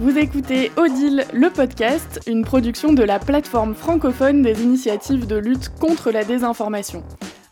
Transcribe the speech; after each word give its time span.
Vous 0.00 0.16
écoutez 0.16 0.72
Odile, 0.78 1.26
le 1.34 1.50
podcast, 1.50 2.20
une 2.26 2.42
production 2.42 2.94
de 2.94 3.02
la 3.02 3.18
plateforme 3.18 3.74
francophone 3.74 4.40
des 4.40 4.62
initiatives 4.62 5.26
de 5.26 5.36
lutte 5.36 5.68
contre 5.78 6.10
la 6.10 6.24
désinformation. 6.24 7.04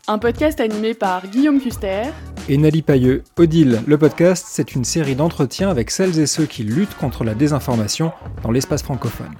Un 0.07 0.17
podcast 0.17 0.59
animé 0.59 0.95
par 0.95 1.27
Guillaume 1.27 1.61
Custer 1.61 2.05
et 2.49 2.57
Nali 2.57 2.81
Pailleux. 2.81 3.23
Odile, 3.37 3.83
le 3.85 3.99
podcast, 3.99 4.47
c'est 4.49 4.73
une 4.73 4.83
série 4.83 5.13
d'entretiens 5.13 5.69
avec 5.69 5.91
celles 5.91 6.19
et 6.19 6.25
ceux 6.25 6.47
qui 6.47 6.63
luttent 6.63 6.97
contre 6.97 7.23
la 7.23 7.35
désinformation 7.35 8.13
dans 8.41 8.49
l'espace 8.49 8.81
francophone. 8.81 9.35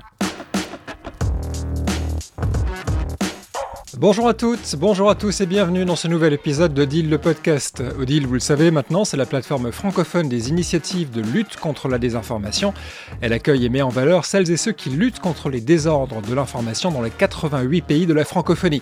Bonjour 4.00 4.30
à 4.30 4.34
toutes, 4.34 4.78
bonjour 4.78 5.10
à 5.10 5.16
tous 5.16 5.42
et 5.42 5.46
bienvenue 5.46 5.84
dans 5.84 5.98
ce 5.98 6.08
nouvel 6.08 6.32
épisode 6.32 6.74
d'Odile 6.74 7.10
le 7.10 7.18
podcast. 7.18 7.84
Odile, 8.00 8.28
vous 8.28 8.36
le 8.36 8.40
savez 8.40 8.72
maintenant, 8.72 9.04
c'est 9.04 9.18
la 9.18 9.26
plateforme 9.26 9.74
francophone 9.74 10.30
des 10.30 10.48
initiatives 10.48 11.12
de 11.12 11.20
lutte 11.20 11.58
contre 11.58 11.90
la 11.90 11.98
désinformation. 11.98 12.74
Elle 13.20 13.34
accueille 13.34 13.66
et 13.66 13.70
met 13.70 13.82
en 13.82 13.90
valeur 13.90 14.24
celles 14.24 14.52
et 14.52 14.56
ceux 14.56 14.72
qui 14.72 14.90
luttent 14.90 15.20
contre 15.20 15.50
les 15.50 15.60
désordres 15.60 16.22
de 16.22 16.34
l'information 16.34 16.92
dans 16.92 17.02
les 17.02 17.10
88 17.10 17.82
pays 17.82 18.06
de 18.06 18.14
la 18.14 18.24
francophonie. 18.24 18.82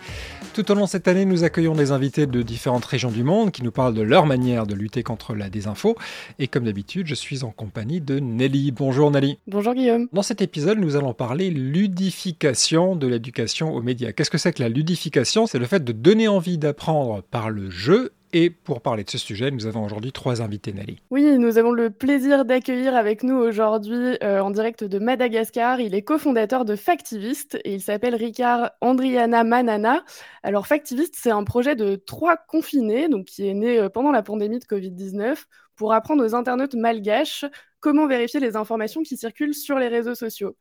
Tout 0.57 0.71
au 0.71 0.73
long 0.73 0.85
de 0.85 0.89
cette 0.89 1.07
année, 1.07 1.25
nous 1.25 1.43
accueillons 1.43 1.75
des 1.75 1.91
invités 1.91 2.25
de 2.25 2.41
différentes 2.41 2.83
régions 2.83 3.11
du 3.11 3.21
monde 3.21 3.51
qui 3.51 3.61
nous 3.61 3.69
parlent 3.69 3.93
de 3.93 4.01
leur 4.01 4.25
manière 4.25 4.65
de 4.65 4.73
lutter 4.73 5.03
contre 5.03 5.35
la 5.35 5.51
désinfo. 5.51 5.95
Et 6.39 6.47
comme 6.47 6.63
d'habitude, 6.63 7.05
je 7.05 7.13
suis 7.13 7.43
en 7.43 7.51
compagnie 7.51 8.01
de 8.01 8.17
Nelly. 8.17 8.71
Bonjour 8.71 9.11
Nelly. 9.11 9.37
Bonjour 9.45 9.75
Guillaume. 9.75 10.07
Dans 10.13 10.23
cet 10.23 10.41
épisode, 10.41 10.79
nous 10.79 10.95
allons 10.95 11.13
parler 11.13 11.51
ludification 11.51 12.95
de 12.95 13.05
l'éducation 13.05 13.75
aux 13.75 13.83
médias. 13.83 14.13
Qu'est-ce 14.13 14.31
que 14.31 14.39
c'est 14.39 14.51
que 14.51 14.63
la 14.63 14.69
ludification? 14.69 15.45
C'est 15.45 15.59
le 15.59 15.67
fait 15.67 15.83
de 15.83 15.91
donner 15.91 16.27
envie 16.27 16.57
d'apprendre 16.57 17.21
par 17.29 17.51
le 17.51 17.69
jeu 17.69 18.13
et 18.33 18.49
pour 18.49 18.81
parler 18.81 19.03
de 19.03 19.09
ce 19.09 19.17
sujet, 19.17 19.51
nous 19.51 19.67
avons 19.67 19.85
aujourd'hui 19.85 20.11
trois 20.11 20.41
invités, 20.41 20.73
Nelly. 20.73 20.97
Oui, 21.11 21.37
nous 21.37 21.57
avons 21.57 21.71
le 21.71 21.89
plaisir 21.89 22.43
d'accueillir 22.45 22.95
avec 22.95 23.23
nous 23.23 23.35
aujourd'hui 23.35 24.17
euh, 24.21 24.41
en 24.41 24.51
direct 24.51 24.83
de 24.83 24.99
Madagascar. 24.99 25.79
Il 25.79 25.95
est 25.95 26.01
cofondateur 26.01 26.65
de 26.65 26.75
Factivist 26.75 27.57
et 27.63 27.73
il 27.73 27.81
s'appelle 27.81 28.15
Ricard 28.15 28.71
Andriana 28.81 29.43
Manana. 29.43 30.03
Alors 30.43 30.67
Factivist, 30.67 31.15
c'est 31.17 31.31
un 31.31 31.43
projet 31.43 31.75
de 31.75 31.95
trois 31.95 32.35
confinés, 32.35 33.07
donc 33.07 33.25
qui 33.25 33.47
est 33.47 33.53
né 33.53 33.79
euh, 33.79 33.89
pendant 33.89 34.11
la 34.11 34.23
pandémie 34.23 34.59
de 34.59 34.65
Covid-19, 34.65 35.45
pour 35.75 35.93
apprendre 35.93 36.25
aux 36.25 36.35
internautes 36.35 36.75
malgaches 36.75 37.45
comment 37.79 38.07
vérifier 38.07 38.39
les 38.39 38.55
informations 38.55 39.03
qui 39.03 39.15
circulent 39.15 39.53
sur 39.53 39.79
les 39.79 39.87
réseaux 39.87 40.15
sociaux. 40.15 40.57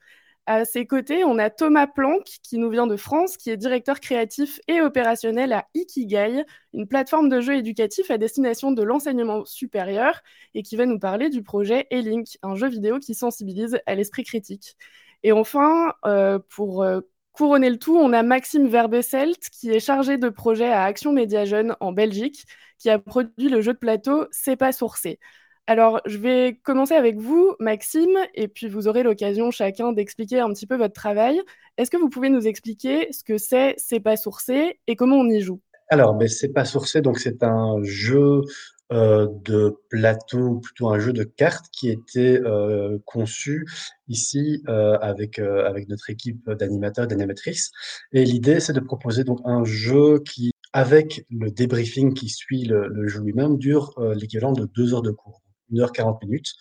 À 0.48 0.64
ses 0.64 0.86
côtés, 0.86 1.24
on 1.24 1.38
a 1.38 1.50
Thomas 1.50 1.88
Planck, 1.88 2.24
qui 2.42 2.58
nous 2.58 2.70
vient 2.70 2.86
de 2.86 2.96
France, 2.96 3.36
qui 3.36 3.50
est 3.50 3.56
directeur 3.56 3.98
créatif 3.98 4.60
et 4.68 4.80
opérationnel 4.80 5.52
à 5.52 5.66
Ikigai, 5.74 6.44
une 6.72 6.86
plateforme 6.86 7.28
de 7.28 7.40
jeux 7.40 7.56
éducatifs 7.56 8.12
à 8.12 8.18
destination 8.18 8.70
de 8.70 8.82
l'enseignement 8.84 9.44
supérieur, 9.44 10.20
et 10.54 10.62
qui 10.62 10.76
va 10.76 10.86
nous 10.86 11.00
parler 11.00 11.30
du 11.30 11.42
projet 11.42 11.88
E-Link, 11.92 12.38
un 12.42 12.54
jeu 12.54 12.68
vidéo 12.68 13.00
qui 13.00 13.14
sensibilise 13.14 13.80
à 13.86 13.96
l'esprit 13.96 14.22
critique. 14.22 14.76
Et 15.24 15.32
enfin, 15.32 15.92
euh, 16.04 16.38
pour 16.50 16.84
euh, 16.84 17.00
couronner 17.32 17.70
le 17.70 17.78
tout, 17.78 17.96
on 17.96 18.12
a 18.12 18.22
Maxime 18.22 18.68
Verbeselt, 18.68 19.50
qui 19.50 19.70
est 19.70 19.80
chargé 19.80 20.16
de 20.16 20.28
projet 20.28 20.68
à 20.68 20.84
Action 20.84 21.12
Média 21.12 21.44
Jeune 21.44 21.74
en 21.80 21.90
Belgique, 21.90 22.44
qui 22.78 22.88
a 22.88 23.00
produit 23.00 23.48
le 23.48 23.60
jeu 23.62 23.72
de 23.72 23.78
plateau 23.78 24.26
C'est 24.30 24.56
pas 24.56 24.70
sourcé. 24.70 25.18
Alors, 25.68 26.00
je 26.06 26.18
vais 26.18 26.60
commencer 26.62 26.94
avec 26.94 27.16
vous, 27.16 27.56
Maxime, 27.58 28.16
et 28.34 28.46
puis 28.46 28.68
vous 28.68 28.86
aurez 28.86 29.02
l'occasion 29.02 29.50
chacun 29.50 29.92
d'expliquer 29.92 30.38
un 30.38 30.52
petit 30.52 30.66
peu 30.66 30.76
votre 30.76 30.94
travail. 30.94 31.40
Est-ce 31.76 31.90
que 31.90 31.96
vous 31.96 32.08
pouvez 32.08 32.28
nous 32.28 32.46
expliquer 32.46 33.12
ce 33.12 33.24
que 33.24 33.36
c'est 33.36 33.74
C'est 33.76 33.98
pas 33.98 34.16
sourcé 34.16 34.78
et 34.86 34.94
comment 34.94 35.16
on 35.16 35.28
y 35.28 35.40
joue? 35.40 35.60
Alors, 35.88 36.14
ben, 36.14 36.28
C'est 36.28 36.52
pas 36.52 36.64
sourcé, 36.64 37.00
donc 37.00 37.18
c'est 37.18 37.42
un 37.42 37.82
jeu 37.82 38.42
euh, 38.92 39.26
de 39.44 39.76
plateau, 39.90 40.60
plutôt 40.60 40.88
un 40.90 41.00
jeu 41.00 41.12
de 41.12 41.24
cartes 41.24 41.66
qui 41.72 41.90
était 41.90 42.40
euh, 42.44 42.98
conçu 43.04 43.66
ici 44.06 44.62
euh, 44.68 44.96
avec 45.00 45.40
avec 45.40 45.88
notre 45.88 46.10
équipe 46.10 46.48
d'animateurs, 46.48 47.08
d'animatrices. 47.08 47.72
Et 48.12 48.24
l'idée, 48.24 48.60
c'est 48.60 48.72
de 48.72 48.78
proposer 48.78 49.24
donc 49.24 49.40
un 49.44 49.64
jeu 49.64 50.20
qui, 50.20 50.52
avec 50.72 51.26
le 51.30 51.50
débriefing 51.50 52.14
qui 52.14 52.28
suit 52.28 52.64
le, 52.66 52.86
le 52.86 53.08
jeu 53.08 53.20
lui-même, 53.20 53.58
dure 53.58 53.92
l'équivalent 54.14 54.52
de 54.52 54.66
deux 54.66 54.94
heures 54.94 55.02
de 55.02 55.10
cours. 55.10 55.42
1h40 55.72 56.24
minutes. 56.24 56.52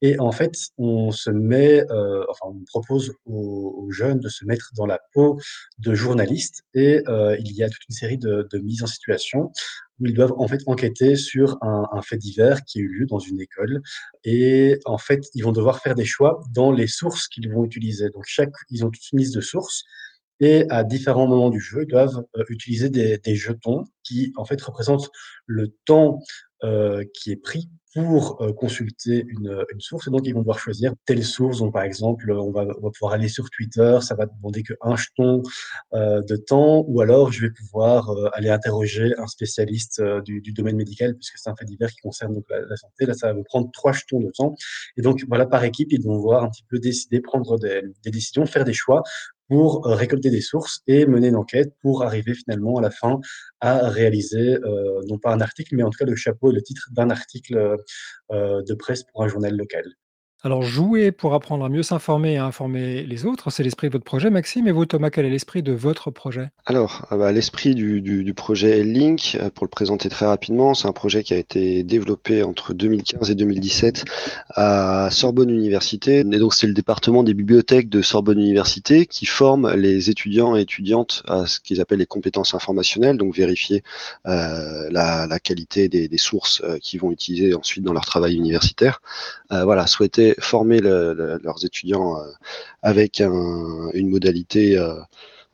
Et 0.00 0.18
en 0.20 0.32
fait, 0.32 0.52
on 0.76 1.10
se 1.10 1.30
met, 1.30 1.84
euh, 1.90 2.24
enfin, 2.28 2.46
on 2.46 2.64
propose 2.66 3.14
aux, 3.24 3.88
jeunes 3.90 4.20
de 4.20 4.28
se 4.28 4.44
mettre 4.44 4.70
dans 4.76 4.86
la 4.86 5.00
peau 5.12 5.40
de 5.78 5.94
journalistes 5.94 6.62
et 6.74 7.02
euh, 7.08 7.36
il 7.40 7.52
y 7.52 7.62
a 7.62 7.68
toute 7.68 7.82
une 7.88 7.94
série 7.94 8.18
de, 8.18 8.46
de 8.52 8.58
mises 8.58 8.82
en 8.82 8.86
situation 8.86 9.50
où 10.00 10.06
ils 10.06 10.14
doivent 10.14 10.34
en 10.36 10.46
fait 10.46 10.60
enquêter 10.66 11.16
sur 11.16 11.58
un, 11.62 12.02
fait 12.02 12.16
divers 12.16 12.64
qui 12.64 12.78
a 12.78 12.82
eu 12.82 12.88
lieu 12.88 13.06
dans 13.06 13.18
une 13.18 13.40
école. 13.40 13.82
Et 14.24 14.78
en 14.84 14.98
fait, 14.98 15.24
ils 15.34 15.42
vont 15.42 15.52
devoir 15.52 15.80
faire 15.80 15.94
des 15.94 16.04
choix 16.04 16.40
dans 16.52 16.72
les 16.72 16.86
sources 16.86 17.28
qu'ils 17.28 17.50
vont 17.50 17.64
utiliser. 17.64 18.10
Donc, 18.10 18.24
chaque, 18.26 18.52
ils 18.70 18.84
ont 18.84 18.90
toute 18.90 19.12
une 19.12 19.18
liste 19.20 19.34
de 19.34 19.40
sources. 19.40 19.84
Et 20.40 20.66
à 20.70 20.84
différents 20.84 21.26
moments 21.26 21.50
du 21.50 21.60
jeu, 21.60 21.82
ils 21.82 21.88
doivent 21.88 22.24
euh, 22.36 22.44
utiliser 22.48 22.90
des, 22.90 23.34
jetons 23.34 23.84
qui, 24.04 24.32
en 24.36 24.44
fait, 24.44 24.60
représentent 24.62 25.10
le 25.46 25.74
temps 25.84 26.20
qui 27.14 27.30
est 27.32 27.42
pris 27.42 27.70
pour 27.94 28.40
euh, 28.42 28.52
consulter 28.52 29.24
une, 29.28 29.64
une, 29.72 29.80
source. 29.80 30.08
Et 30.08 30.10
donc, 30.10 30.22
ils 30.26 30.34
vont 30.34 30.40
devoir 30.40 30.58
choisir 30.58 30.92
telle 31.06 31.24
source. 31.24 31.58
Donc, 31.58 31.72
par 31.72 31.82
exemple, 31.82 32.30
on 32.30 32.50
va, 32.50 32.66
on 32.78 32.82
va 32.82 32.90
pouvoir 32.90 33.12
aller 33.12 33.28
sur 33.28 33.48
Twitter, 33.50 33.98
ça 34.02 34.14
va 34.14 34.26
demander 34.26 34.62
qu'un 34.62 34.96
jeton 34.96 35.42
euh, 35.94 36.22
de 36.22 36.36
temps, 36.36 36.84
ou 36.86 37.00
alors 37.00 37.32
je 37.32 37.46
vais 37.46 37.50
pouvoir 37.50 38.10
euh, 38.10 38.28
aller 38.34 38.50
interroger 38.50 39.14
un 39.18 39.26
spécialiste 39.26 40.00
euh, 40.00 40.20
du, 40.20 40.40
du, 40.40 40.52
domaine 40.52 40.76
médical, 40.76 41.14
puisque 41.14 41.38
c'est 41.38 41.48
un 41.48 41.56
fait 41.56 41.64
divers 41.64 41.90
qui 41.90 42.00
concerne 42.00 42.34
donc, 42.34 42.44
la, 42.50 42.76
santé. 42.76 43.06
Là, 43.06 43.14
ça 43.14 43.28
va 43.28 43.34
me 43.34 43.42
prendre 43.42 43.70
trois 43.72 43.92
jetons 43.92 44.20
de 44.20 44.30
temps. 44.30 44.54
Et 44.96 45.02
donc, 45.02 45.24
voilà, 45.26 45.46
par 45.46 45.64
équipe, 45.64 45.88
ils 45.90 46.02
vont 46.02 46.18
voir 46.18 46.44
un 46.44 46.50
petit 46.50 46.64
peu 46.68 46.78
décider, 46.78 47.20
prendre 47.20 47.58
des, 47.58 47.82
des 48.04 48.10
décisions, 48.10 48.44
faire 48.46 48.64
des 48.64 48.74
choix 48.74 49.02
pour 49.48 49.86
euh, 49.86 49.94
récolter 49.94 50.30
des 50.30 50.40
sources 50.40 50.82
et 50.86 51.06
mener 51.06 51.28
une 51.28 51.36
enquête 51.36 51.74
pour 51.82 52.02
arriver 52.02 52.34
finalement 52.34 52.76
à 52.78 52.82
la 52.82 52.90
fin 52.90 53.20
à 53.60 53.88
réaliser, 53.88 54.58
euh, 54.62 55.00
non 55.08 55.18
pas 55.18 55.32
un 55.32 55.40
article, 55.40 55.74
mais 55.76 55.82
en 55.82 55.90
tout 55.90 55.98
cas 55.98 56.04
le 56.04 56.16
chapeau 56.16 56.52
et 56.52 56.54
le 56.54 56.62
titre 56.62 56.88
d'un 56.92 57.10
article 57.10 57.76
euh, 58.30 58.62
de 58.62 58.74
presse 58.74 59.04
pour 59.04 59.24
un 59.24 59.28
journal 59.28 59.56
local. 59.56 59.84
Alors, 60.44 60.62
jouer 60.62 61.10
pour 61.10 61.34
apprendre 61.34 61.64
à 61.64 61.68
mieux 61.68 61.82
s'informer 61.82 62.34
et 62.34 62.36
à 62.36 62.44
informer 62.44 63.02
les 63.02 63.26
autres, 63.26 63.50
c'est 63.50 63.64
l'esprit 63.64 63.88
de 63.88 63.94
votre 63.94 64.04
projet, 64.04 64.30
Maxime. 64.30 64.68
Et 64.68 64.70
vous, 64.70 64.86
Thomas, 64.86 65.10
quel 65.10 65.26
est 65.26 65.30
l'esprit 65.30 65.64
de 65.64 65.72
votre 65.72 66.12
projet? 66.12 66.50
Alors, 66.64 67.06
ah 67.10 67.16
bah, 67.16 67.32
l'esprit 67.32 67.74
du, 67.74 68.00
du, 68.00 68.22
du, 68.22 68.34
projet 68.34 68.84
Link, 68.84 69.36
euh, 69.40 69.50
pour 69.50 69.64
le 69.64 69.68
présenter 69.68 70.08
très 70.08 70.26
rapidement, 70.26 70.74
c'est 70.74 70.86
un 70.86 70.92
projet 70.92 71.24
qui 71.24 71.34
a 71.34 71.38
été 71.38 71.82
développé 71.82 72.44
entre 72.44 72.72
2015 72.72 73.32
et 73.32 73.34
2017 73.34 74.04
à 74.50 75.08
Sorbonne 75.10 75.50
Université. 75.50 76.20
Et 76.20 76.38
donc, 76.38 76.54
c'est 76.54 76.68
le 76.68 76.72
département 76.72 77.24
des 77.24 77.34
bibliothèques 77.34 77.88
de 77.88 78.00
Sorbonne 78.00 78.38
Université 78.38 79.06
qui 79.06 79.26
forme 79.26 79.74
les 79.74 80.08
étudiants 80.08 80.56
et 80.56 80.60
étudiantes 80.60 81.24
à 81.26 81.46
ce 81.46 81.58
qu'ils 81.58 81.80
appellent 81.80 81.98
les 81.98 82.06
compétences 82.06 82.54
informationnelles, 82.54 83.16
donc 83.16 83.34
vérifier 83.34 83.82
euh, 84.26 84.88
la, 84.92 85.40
qualité 85.40 85.88
des, 85.88 86.06
des 86.06 86.18
sources 86.18 86.62
euh, 86.62 86.78
qu'ils 86.78 87.00
vont 87.00 87.10
utiliser 87.10 87.54
ensuite 87.54 87.82
dans 87.82 87.92
leur 87.92 88.06
travail 88.06 88.36
universitaire. 88.36 89.02
Voilà, 89.50 89.86
souhaiter 89.86 90.27
former 90.38 90.80
leurs 90.80 91.64
étudiants 91.64 92.18
euh, 92.18 92.26
avec 92.82 93.20
une 93.20 94.08
modalité 94.08 94.78
euh, 94.78 94.94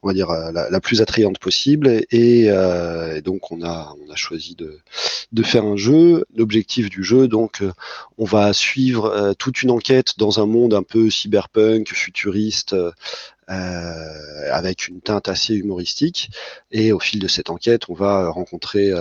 on 0.03 0.09
va 0.09 0.15
dire 0.15 0.31
euh, 0.31 0.53
la, 0.53 0.81
plus 0.81 1.01
attrayante 1.01 1.39
possible. 1.39 2.03
Et, 2.11 2.51
donc 3.25 3.51
on 3.51 3.63
a 3.63 3.95
on 4.07 4.13
a 4.13 4.17
choisi 4.17 4.55
de 4.55 4.79
de 5.33 5.43
faire 5.43 5.65
un 5.65 5.77
jeu. 5.77 6.25
L'objectif 6.37 6.91
du 6.91 7.03
jeu 7.03 7.27
donc 7.27 7.63
on 8.19 8.25
va 8.25 8.53
suivre 8.53 9.35
toute 9.39 9.63
une 9.63 9.71
enquête 9.71 10.19
dans 10.19 10.41
un 10.41 10.47
monde 10.47 10.75
un 10.75 10.83
peu 10.83 11.11
cyberpunk 11.11 11.89
futuriste 11.95 12.77
avec 13.47 14.89
une 14.89 15.01
teinte 15.01 15.29
assez 15.29 15.55
humoristique. 15.55 16.31
Et 16.71 16.93
au 16.93 17.01
fil 17.01 17.19
de 17.19 17.29
cette 17.29 17.49
enquête 17.49 17.89
on 17.89 17.95
va 17.95 18.29
rencontrer 18.29 18.93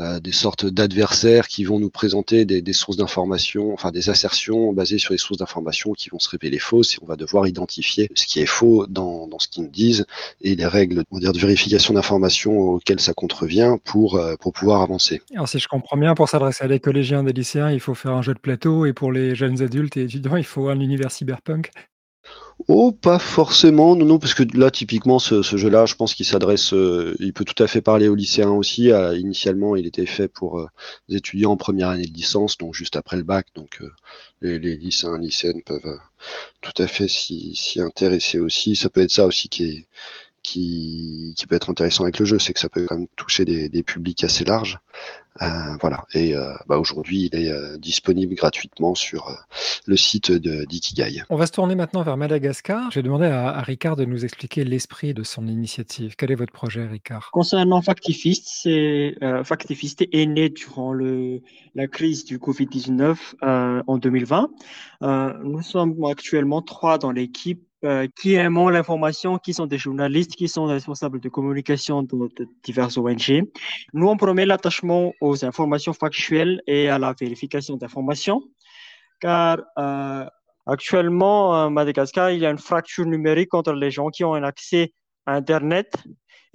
euh, 0.00 0.18
des 0.18 0.32
sortes 0.32 0.66
d'adversaires 0.66 1.46
qui 1.46 1.62
vont 1.62 1.78
nous 1.78 1.90
présenter 1.90 2.44
des, 2.44 2.72
sources 2.72 2.96
d'informations, 2.96 3.72
enfin 3.72 3.92
des 3.92 4.10
assertions 4.10 4.72
basées 4.72 4.98
sur 4.98 5.12
des 5.12 5.18
sources 5.18 5.38
d'informations 5.38 5.92
qui 5.92 6.10
vont 6.10 6.18
se 6.18 6.28
révéler 6.28 6.58
fausses 6.58 6.94
et 6.94 6.98
on 7.00 7.06
va 7.06 7.14
devoir 7.14 7.46
identifier 7.46 8.10
ce 8.16 8.26
qui 8.26 8.40
est 8.40 8.46
faux 8.46 8.86
dans, 8.88 9.28
dans 9.28 9.38
ce 9.38 9.46
qu'ils 9.46 9.62
nous 9.62 9.70
disent 9.70 10.04
et 10.40 10.56
les 10.56 10.66
règles 10.66 11.04
on 11.12 11.18
dire, 11.20 11.32
de 11.32 11.38
vérification 11.38 11.94
d'informations 11.94 12.58
auxquelles 12.58 12.98
ça 12.98 13.14
contrevient 13.14 13.76
pour, 13.84 14.16
euh, 14.16 14.34
pour 14.40 14.52
pouvoir 14.52 14.82
avancer. 14.82 15.22
Alors 15.32 15.48
si 15.48 15.60
je 15.60 15.68
comprends 15.68 15.96
bien, 15.96 16.14
pour 16.14 16.28
s'adresser 16.28 16.64
à 16.64 16.68
des 16.68 16.80
collégiens 16.80 17.22
des 17.22 17.32
lycéens, 17.32 17.70
il 17.70 17.80
faut 17.80 17.94
faire 17.94 18.14
un 18.14 18.22
jeu 18.22 18.34
de 18.34 18.40
plateau 18.40 18.86
et 18.86 18.92
pour 18.92 19.12
les 19.12 19.36
jeunes 19.36 19.62
adultes 19.62 19.96
et 19.96 20.02
étudiants, 20.02 20.36
il 20.36 20.44
faut 20.44 20.68
un 20.68 20.80
univers 20.80 21.12
cyberpunk. 21.12 21.70
Oh, 22.68 22.92
pas 22.92 23.18
forcément, 23.18 23.96
non, 23.96 24.06
non, 24.06 24.18
parce 24.18 24.32
que 24.32 24.44
là, 24.56 24.70
typiquement, 24.70 25.18
ce, 25.18 25.42
jeu-là, 25.42 25.86
je 25.86 25.96
pense 25.96 26.14
qu'il 26.14 26.24
s'adresse, 26.24 26.72
euh, 26.72 27.14
il 27.18 27.32
peut 27.32 27.44
tout 27.44 27.60
à 27.62 27.66
fait 27.66 27.80
parler 27.82 28.08
aux 28.08 28.14
lycéens 28.14 28.50
aussi. 28.50 28.90
Euh, 28.90 29.18
initialement, 29.18 29.76
il 29.76 29.86
était 29.86 30.06
fait 30.06 30.28
pour 30.28 30.60
euh, 30.60 30.66
des 31.08 31.16
étudiants 31.16 31.52
en 31.52 31.56
première 31.56 31.88
année 31.88 32.06
de 32.06 32.12
licence, 32.12 32.56
donc 32.56 32.74
juste 32.74 32.96
après 32.96 33.16
le 33.16 33.24
bac, 33.24 33.48
donc 33.54 33.82
les, 34.40 34.58
les, 34.58 34.76
lycéens, 34.76 35.18
lycéennes 35.18 35.62
peuvent 35.62 35.98
tout 36.60 36.82
à 36.82 36.86
fait 36.86 37.08
s'y 37.08 37.80
intéresser 37.80 38.38
aussi. 38.38 38.76
Ça 38.76 38.88
peut 38.88 39.02
être 39.02 39.10
ça 39.10 39.26
aussi 39.26 39.48
qui 39.48 39.64
est, 39.64 39.86
qui, 40.42 41.34
qui 41.36 41.46
peut 41.46 41.56
être 41.56 41.70
intéressant 41.70 42.04
avec 42.04 42.18
le 42.18 42.24
jeu, 42.24 42.38
c'est 42.38 42.52
que 42.54 42.60
ça 42.60 42.68
peut 42.68 42.86
quand 42.86 42.96
même 42.98 43.08
toucher 43.16 43.44
des 43.44 43.82
publics 43.82 44.24
assez 44.24 44.44
larges. 44.44 44.78
Voilà. 45.40 46.04
Et 46.14 46.34
bah, 46.66 46.78
aujourd'hui, 46.78 47.28
il 47.32 47.38
est 47.38 47.78
disponible 47.78 48.34
gratuitement 48.34 48.94
sur 48.94 49.36
le 49.86 49.96
site 49.96 50.30
de 50.30 50.64
d'Ikigai. 50.64 51.22
On 51.30 51.36
va 51.36 51.46
se 51.46 51.52
tourner 51.52 51.74
maintenant 51.74 52.02
vers 52.02 52.16
Madagascar. 52.16 52.90
Je 52.90 52.96
vais 53.00 53.02
demander 53.02 53.26
à, 53.26 53.48
à 53.48 53.60
Ricard 53.62 53.96
de 53.96 54.04
nous 54.04 54.24
expliquer 54.24 54.64
l'esprit 54.64 55.14
de 55.14 55.22
son 55.22 55.46
initiative. 55.46 56.14
Quel 56.16 56.30
est 56.30 56.36
votre 56.36 56.52
projet, 56.52 56.86
Ricard? 56.86 57.30
Concernant 57.32 57.82
Factifist, 57.82 58.48
c'est 58.48 59.16
Factifist 59.44 60.02
est 60.12 60.26
né 60.26 60.48
durant 60.48 60.92
le, 60.92 61.42
la 61.74 61.88
crise 61.88 62.24
du 62.24 62.38
Covid-19 62.38 63.82
en 63.86 63.98
2020. 63.98 64.50
nous 65.42 65.62
sommes 65.62 66.04
actuellement 66.04 66.62
trois 66.62 66.98
dans 66.98 67.12
l'équipe 67.12 67.66
euh, 67.84 68.06
qui 68.16 68.34
aiment 68.34 68.70
l'information, 68.70 69.38
qui 69.38 69.52
sont 69.52 69.66
des 69.66 69.78
journalistes, 69.78 70.34
qui 70.36 70.48
sont 70.48 70.64
responsables 70.64 71.20
de 71.20 71.28
communication 71.28 72.02
de, 72.02 72.48
diverses 72.62 72.96
ONG. 72.96 73.42
Nous, 73.92 74.08
on 74.08 74.16
promet 74.16 74.46
l'attachement 74.46 75.12
aux 75.20 75.44
informations 75.44 75.92
factuelles 75.92 76.62
et 76.66 76.88
à 76.88 76.98
la 76.98 77.14
vérification 77.18 77.76
d'informations, 77.76 78.42
car 79.20 79.58
euh, 79.78 80.24
actuellement, 80.66 81.64
à 81.64 81.70
Madagascar, 81.70 82.30
il 82.30 82.40
y 82.40 82.46
a 82.46 82.50
une 82.50 82.58
fracture 82.58 83.06
numérique 83.06 83.52
entre 83.54 83.72
les 83.72 83.90
gens 83.90 84.08
qui 84.08 84.24
ont 84.24 84.34
un 84.34 84.44
accès 84.44 84.92
à 85.26 85.34
Internet 85.34 85.92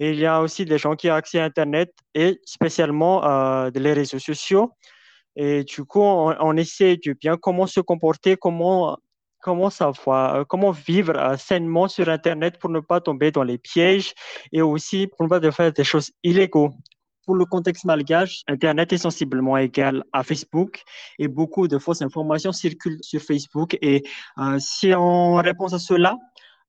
et 0.00 0.10
il 0.10 0.18
y 0.18 0.26
a 0.26 0.40
aussi 0.40 0.64
des 0.64 0.78
gens 0.78 0.96
qui 0.96 1.10
ont 1.10 1.14
accès 1.14 1.38
à 1.38 1.44
Internet 1.44 1.92
et 2.14 2.40
spécialement 2.44 3.24
euh, 3.24 3.70
les 3.74 3.92
réseaux 3.92 4.18
sociaux. 4.18 4.72
Et 5.36 5.62
du 5.62 5.84
coup, 5.84 6.00
on, 6.00 6.34
on, 6.40 6.56
essaie 6.56 6.96
de 6.96 7.12
bien 7.12 7.36
comment 7.36 7.66
se 7.66 7.80
comporter, 7.80 8.36
comment 8.36 8.96
comment 9.42 9.70
savoir, 9.70 10.34
euh, 10.34 10.44
comment 10.44 10.70
vivre 10.70 11.16
euh, 11.16 11.36
sainement 11.36 11.88
sur 11.88 12.08
Internet 12.08 12.58
pour 12.58 12.70
ne 12.70 12.80
pas 12.80 13.00
tomber 13.00 13.30
dans 13.30 13.42
les 13.42 13.58
pièges 13.58 14.14
et 14.52 14.62
aussi 14.62 15.06
pour 15.06 15.24
ne 15.24 15.28
pas 15.28 15.52
faire 15.52 15.72
des 15.72 15.84
choses 15.84 16.10
illégaux. 16.22 16.70
Pour 17.26 17.34
le 17.34 17.44
contexte 17.44 17.84
malgache, 17.84 18.42
Internet 18.48 18.92
est 18.92 18.98
sensiblement 18.98 19.56
égal 19.58 20.04
à 20.12 20.24
Facebook 20.24 20.82
et 21.18 21.28
beaucoup 21.28 21.68
de 21.68 21.78
fausses 21.78 22.02
informations 22.02 22.50
circulent 22.50 22.98
sur 23.02 23.20
Facebook. 23.20 23.76
Et 23.82 24.02
euh, 24.38 24.56
c'est 24.58 24.94
en 24.94 25.34
réponse 25.34 25.72
à 25.74 25.78
cela 25.78 26.16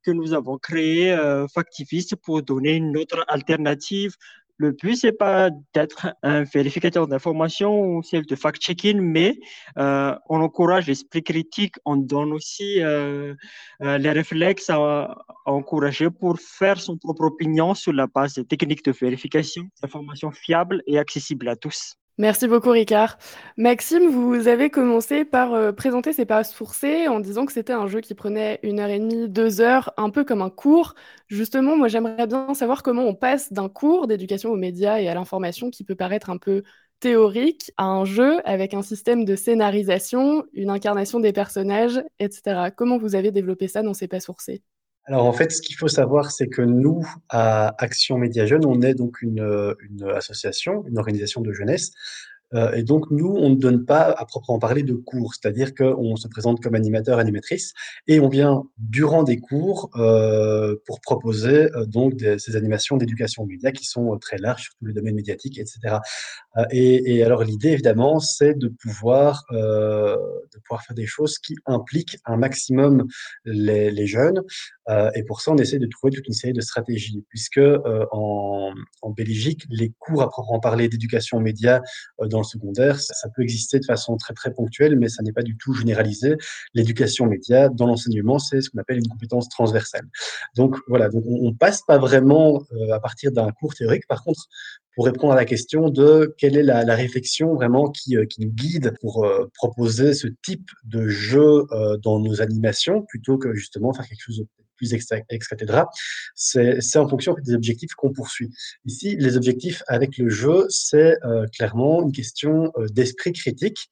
que 0.04 0.12
nous 0.12 0.34
avons 0.34 0.58
créé 0.58 1.14
euh, 1.14 1.48
Factivist 1.48 2.16
pour 2.16 2.42
donner 2.42 2.76
une 2.76 2.98
autre 2.98 3.24
alternative 3.28 4.16
le 4.58 4.72
but, 4.72 4.96
c'est 4.96 5.12
pas 5.12 5.50
d'être 5.74 6.14
un 6.24 6.44
vérificateur 6.44 7.08
d'informations 7.08 7.80
ou 7.80 8.04
celle 8.04 8.26
de 8.26 8.36
fact-checking, 8.36 9.00
mais 9.00 9.40
euh, 9.78 10.16
on 10.30 10.42
encourage 10.42 10.88
l'esprit 10.88 11.24
critique, 11.24 11.76
on 11.86 11.98
donne 11.98 12.32
aussi 12.34 12.82
euh, 12.82 13.34
euh, 13.82 13.98
les 13.98 14.12
réflexes 14.12 14.70
à, 14.70 15.18
encourager 15.46 16.10
pour 16.10 16.40
faire 16.40 16.80
son 16.80 16.98
propre 16.98 17.24
opinion 17.24 17.74
sur 17.74 17.94
la 17.94 18.08
base 18.08 18.36
des 18.36 18.46
techniques 18.46 18.86
de 18.86 18.92
vérification 18.92 19.64
d'informations 19.82 20.32
fiables 20.32 20.84
et 20.88 21.00
accessibles 21.00 21.48
à 21.48 21.56
tous. 21.56 21.96
Merci 22.22 22.48
beaucoup, 22.48 22.70
Ricard. 22.70 23.18
Maxime, 23.58 24.08
vous 24.12 24.48
avez 24.48 24.70
commencé 24.70 25.26
par 25.26 25.56
euh, 25.56 25.72
présenter 25.72 26.14
ces 26.14 26.24
pages 26.26 26.46
sourcées 26.50 27.08
en 27.08 27.20
disant 27.20 27.48
que 27.48 27.52
c'était 27.52 27.74
un 27.74 27.88
jeu 27.88 28.00
qui 28.00 28.14
prenait 28.14 28.60
une 28.62 28.80
heure 28.80 28.92
et 28.92 29.00
demie, 29.00 29.28
deux 29.28 29.60
heures, 29.60 29.92
un 29.98 30.12
peu 30.12 30.24
comme 30.24 30.44
un 30.44 30.52
cours. 30.52 30.94
Justement, 31.30 31.76
moi, 31.76 31.88
j'aimerais 31.88 32.28
bien 32.28 32.54
savoir 32.54 32.84
comment 32.84 33.06
on 33.08 33.16
passe 33.16 33.52
d'un 33.52 33.70
cours 33.70 34.06
d'éducation 34.06 34.52
aux 34.52 34.56
médias 34.56 35.00
et 35.02 35.10
à 35.10 35.16
l'information 35.16 35.72
qui 35.72 35.84
peut 35.84 35.96
paraître 35.96 36.30
un 36.30 36.38
peu 36.38 36.62
théorique 37.00 37.72
à 37.78 37.86
un 37.86 38.06
jeu 38.06 38.40
avec 38.48 38.76
un 38.76 38.84
système 38.84 39.26
de 39.26 39.36
scénarisation, 39.36 40.46
une 40.54 40.70
incarnation 40.70 41.20
des 41.20 41.34
personnages, 41.34 42.04
etc. 42.20 42.70
Comment 42.70 43.00
vous 43.00 43.16
avez 43.16 43.32
développé 43.32 43.68
ça 43.68 43.82
dans 43.82 43.96
ces 43.96 44.08
pas 44.08 44.20
sourcées? 44.20 44.62
Alors 45.06 45.26
en 45.26 45.34
fait, 45.34 45.52
ce 45.52 45.62
qu'il 45.62 45.76
faut 45.76 45.88
savoir, 45.88 46.32
c'est 46.32 46.48
que 46.48 46.62
nous, 46.62 47.06
à 47.30 47.74
Action 47.84 48.18
Média 48.18 48.46
Jeune, 48.46 48.66
on 48.66 48.82
est 48.82 48.94
donc 48.94 49.22
une, 49.22 49.76
une 49.90 50.04
association, 50.10 50.84
une 50.88 51.00
organisation 51.00 51.42
de 51.42 51.52
jeunesse 51.52 51.92
euh, 52.54 52.74
et 52.74 52.84
donc, 52.84 53.10
nous, 53.12 53.30
on 53.30 53.50
ne 53.50 53.56
donne 53.56 53.86
pas 53.86 54.02
à 54.02 54.26
proprement 54.26 54.60
parler 54.60 54.84
de 54.84 54.94
cours, 54.94 55.34
c'est-à-dire 55.34 55.74
qu'on 55.74 56.16
se 56.16 56.28
présente 56.28 56.62
comme 56.62 56.76
animateur, 56.76 57.20
animatrice, 57.20 57.74
et 58.08 58.20
on 58.20 58.30
vient 58.30 58.64
durant 58.78 59.24
des 59.24 59.40
cours 59.40 59.90
euh, 59.96 60.76
pour 60.86 61.00
proposer 61.02 61.72
euh, 61.76 61.86
donc 61.86 62.16
des, 62.16 62.40
ces 62.40 62.56
animations 62.56 62.98
d'éducation 62.98 63.46
média 63.46 63.72
qui 63.72 63.86
sont 63.86 64.18
très 64.18 64.38
larges 64.38 64.64
sur 64.64 64.74
tous 64.76 64.86
les 64.86 64.94
domaines 64.94 65.16
médiatiques, 65.16 65.60
etc. 65.60 65.98
Et, 66.72 67.16
et, 67.16 67.24
alors, 67.24 67.44
l'idée, 67.44 67.70
évidemment, 67.70 68.20
c'est 68.20 68.54
de 68.58 68.68
pouvoir 68.68 69.46
de 69.52 70.60
pouvoir 70.66 70.84
faire 70.84 70.96
des 70.96 71.06
choses 71.06 71.38
qui 71.40 71.56
impliquent 71.66 72.18
un 72.26 72.36
maximum 72.36 73.08
les, 73.46 73.92
les 73.92 74.08
jeunes. 74.08 74.42
Et 75.16 75.24
pour 75.24 75.42
ça, 75.42 75.52
on 75.52 75.58
essaie 75.58 75.80
de 75.80 75.88
trouver 75.88 76.12
toute 76.12 76.28
une 76.28 76.34
série 76.34 76.54
de 76.54 76.62
stratégies, 76.62 77.24
puisque 77.30 77.62
en, 78.12 78.74
en 79.02 79.10
Belgique, 79.12 79.66
les 79.70 79.92
cours 80.00 80.22
à 80.22 80.30
proprement 80.30 80.60
parler 80.60 80.90
d'éducation 80.90 81.40
média 81.40 81.82
dans 82.20 82.40
le 82.40 82.44
secondaire, 82.44 83.00
ça, 83.00 83.30
peut 83.36 83.42
exister 83.42 83.80
de 83.80 83.86
façon 83.86 84.18
très 84.18 84.34
très 84.34 84.54
ponctuelle, 84.54 84.98
mais 84.98 85.10
ça 85.10 85.24
n'est 85.24 85.34
pas 85.34 85.44
du 85.44 85.58
tout 85.58 85.74
généralisé. 85.74 86.36
L'éducation 86.74 87.26
média 87.26 87.70
dans 87.70 87.88
l'enseignement, 87.88 88.40
c'est 88.40 88.62
ce 88.62 88.70
qu'on 88.70 88.80
appelle 88.80 88.98
une 88.98 89.08
compétence 89.08 89.50
transversale. 89.50 90.08
Donc 90.56 90.78
voilà, 90.88 91.10
donc 91.10 91.24
on, 91.26 91.48
on 91.48 91.54
passe 91.54 91.82
pas 91.84 91.98
vraiment 91.98 92.62
euh, 92.74 92.94
à 92.94 93.00
partir 93.00 93.32
d'un 93.32 93.52
cours 93.52 93.74
théorique. 93.74 94.08
Par 94.08 94.24
contre, 94.24 94.48
pour 94.96 95.06
répondre 95.06 95.34
à 95.34 95.36
la 95.36 95.46
question 95.46 95.90
de 95.90 96.34
quelle 96.38 96.58
est 96.58 96.64
la, 96.64 96.84
la 96.84 96.96
réflexion 96.96 97.54
vraiment 97.54 97.90
qui, 97.90 98.18
euh, 98.18 98.26
qui, 98.26 98.42
nous 98.42 98.52
guide 98.52 98.94
pour 99.02 99.24
euh, 99.26 99.50
proposer 99.56 100.14
ce 100.14 100.28
type 100.44 100.70
de 100.84 101.08
jeu 101.08 101.66
euh, 101.72 101.98
dans 101.98 102.20
nos 102.20 102.42
animations, 102.42 103.04
plutôt 103.04 103.38
que 103.38 103.54
justement 103.54 103.94
faire 103.94 104.08
quelque 104.08 104.22
chose 104.22 104.40
de 104.40 104.48
plus 104.82 104.94
ex-cathédra, 105.30 105.90
c'est 106.36 106.98
en 106.98 107.08
fonction 107.08 107.36
des 107.44 107.54
objectifs 107.54 107.94
qu'on 107.94 108.12
poursuit. 108.12 108.50
Ici, 108.86 109.16
les 109.18 109.38
objectifs 109.38 109.84
avec 109.88 110.18
le 110.18 110.30
jeu, 110.30 110.66
c'est 110.70 111.18
euh, 111.24 111.46
clairement 111.56 112.02
une 112.02 112.12
question 112.12 112.72
euh, 112.78 112.88
d'esprit 112.88 113.32
critique. 113.32 113.92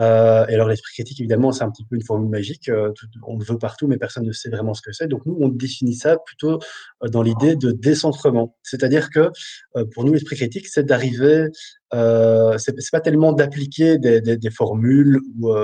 Euh, 0.00 0.46
et 0.48 0.54
alors 0.54 0.68
l'esprit 0.68 0.92
critique, 0.92 1.20
évidemment, 1.20 1.52
c'est 1.52 1.62
un 1.62 1.70
petit 1.70 1.84
peu 1.84 1.96
une 1.96 2.04
formule 2.04 2.28
magique. 2.28 2.68
Euh, 2.68 2.92
on 3.26 3.38
le 3.38 3.44
veut 3.44 3.58
partout, 3.58 3.86
mais 3.86 3.96
personne 3.96 4.24
ne 4.24 4.32
sait 4.32 4.50
vraiment 4.50 4.74
ce 4.74 4.82
que 4.82 4.92
c'est. 4.92 5.06
Donc 5.06 5.24
nous, 5.26 5.36
on 5.40 5.48
définit 5.48 5.94
ça 5.94 6.16
plutôt 6.18 6.58
euh, 7.02 7.08
dans 7.08 7.22
l'idée 7.22 7.56
de 7.56 7.70
décentrement. 7.70 8.56
C'est-à-dire 8.62 9.10
que 9.10 9.30
euh, 9.76 9.84
pour 9.92 10.04
nous, 10.04 10.12
l'esprit 10.12 10.36
critique, 10.36 10.66
c'est 10.66 10.84
d'arriver, 10.84 11.48
c'est 11.92 12.90
pas 12.90 13.00
tellement 13.00 13.32
d'appliquer 13.32 13.98
des, 13.98 14.50
formules 14.50 15.20
ou 15.40 15.54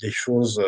des 0.00 0.10
choses 0.10 0.58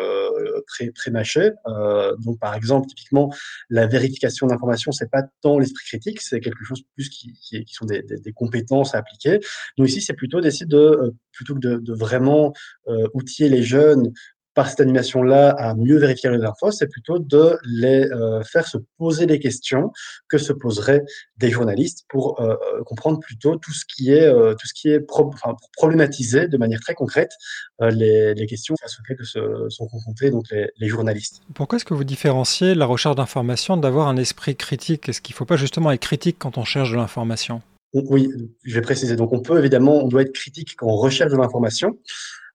euh, 0.61 0.65
très 0.67 0.91
prémâchées. 0.91 1.51
Euh, 1.67 2.15
donc, 2.17 2.39
par 2.39 2.55
exemple, 2.55 2.87
typiquement, 2.87 3.33
la 3.69 3.87
vérification 3.87 4.47
d'informations, 4.47 4.91
c'est 4.91 5.09
pas 5.09 5.23
tant 5.41 5.59
l'esprit 5.59 5.85
critique, 5.85 6.21
c'est 6.21 6.39
quelque 6.39 6.63
chose 6.63 6.81
plus 6.95 7.09
qui, 7.09 7.33
qui, 7.41 7.73
sont 7.73 7.85
des, 7.85 8.03
compétences 8.33 8.95
à 8.95 8.99
appliquer. 8.99 9.39
Nous 9.77 9.85
ici, 9.85 10.01
c'est 10.01 10.13
plutôt 10.13 10.41
d'essayer 10.41 10.65
de, 10.65 10.77
euh, 10.77 11.11
plutôt 11.31 11.55
que 11.55 11.59
de, 11.59 11.77
de 11.77 11.93
vraiment 11.93 12.53
euh, 12.87 13.07
outiller 13.13 13.49
les 13.49 13.63
jeunes 13.63 14.11
par 14.53 14.69
cette 14.69 14.81
animation-là 14.81 15.49
à 15.51 15.75
mieux 15.75 15.97
vérifier 15.97 16.29
les 16.29 16.43
infos, 16.43 16.71
c'est 16.71 16.87
plutôt 16.87 17.19
de 17.19 17.57
les 17.63 18.05
euh, 18.11 18.43
faire 18.43 18.67
se 18.67 18.77
poser 18.97 19.25
des 19.25 19.39
questions 19.39 19.91
que 20.27 20.37
se 20.37 20.51
poseraient 20.51 21.03
des 21.37 21.49
journalistes 21.49 22.05
pour 22.09 22.41
euh, 22.41 22.55
euh 22.75 22.83
comprendre 22.83 23.19
plutôt 23.19 23.55
tout 23.55 23.71
ce 23.71 23.85
qui 23.85 24.11
est 24.11 24.27
euh, 24.27 24.53
tout 24.53 24.67
ce 24.67 24.73
qui 24.73 24.89
est 24.89 24.99
pro 24.99 25.31
enfin, 25.33 25.55
problématisé 25.77 26.47
de 26.47 26.57
manière 26.57 26.79
très 26.79 26.93
concrète 26.93 27.31
les, 27.79 28.33
les, 28.33 28.45
questions 28.45 28.75
face 28.79 28.99
auxquelles 28.99 29.17
que 29.17 29.23
se, 29.23 29.69
sont 29.69 29.87
confrontés 29.87 30.29
donc 30.29 30.45
les, 30.51 30.69
les 30.77 30.87
journalistes. 30.87 31.41
Pourquoi 31.53 31.77
est-ce 31.77 31.85
que 31.85 31.93
vous 31.93 32.03
différenciez 32.03 32.75
la 32.75 32.85
recherche 32.85 33.15
d'information 33.15 33.77
d'avoir 33.77 34.07
un 34.07 34.17
esprit 34.17 34.55
critique? 34.55 35.09
Est-ce 35.09 35.21
qu'il 35.21 35.33
ne 35.33 35.37
faut 35.37 35.45
pas 35.45 35.55
justement 35.55 35.91
être 35.91 36.01
critique 36.01 36.37
quand 36.37 36.57
on 36.57 36.63
cherche 36.63 36.91
de 36.91 36.97
l'information? 36.97 37.61
Oui, 37.93 38.29
je 38.63 38.75
vais 38.75 38.81
préciser. 38.81 39.15
Donc 39.15 39.33
on 39.33 39.41
peut 39.41 39.57
évidemment, 39.59 40.03
on 40.03 40.07
doit 40.07 40.21
être 40.21 40.33
critique 40.33 40.75
quand 40.77 40.87
on 40.87 40.95
recherche 40.95 41.31
de 41.31 41.37
l'information. 41.37 41.97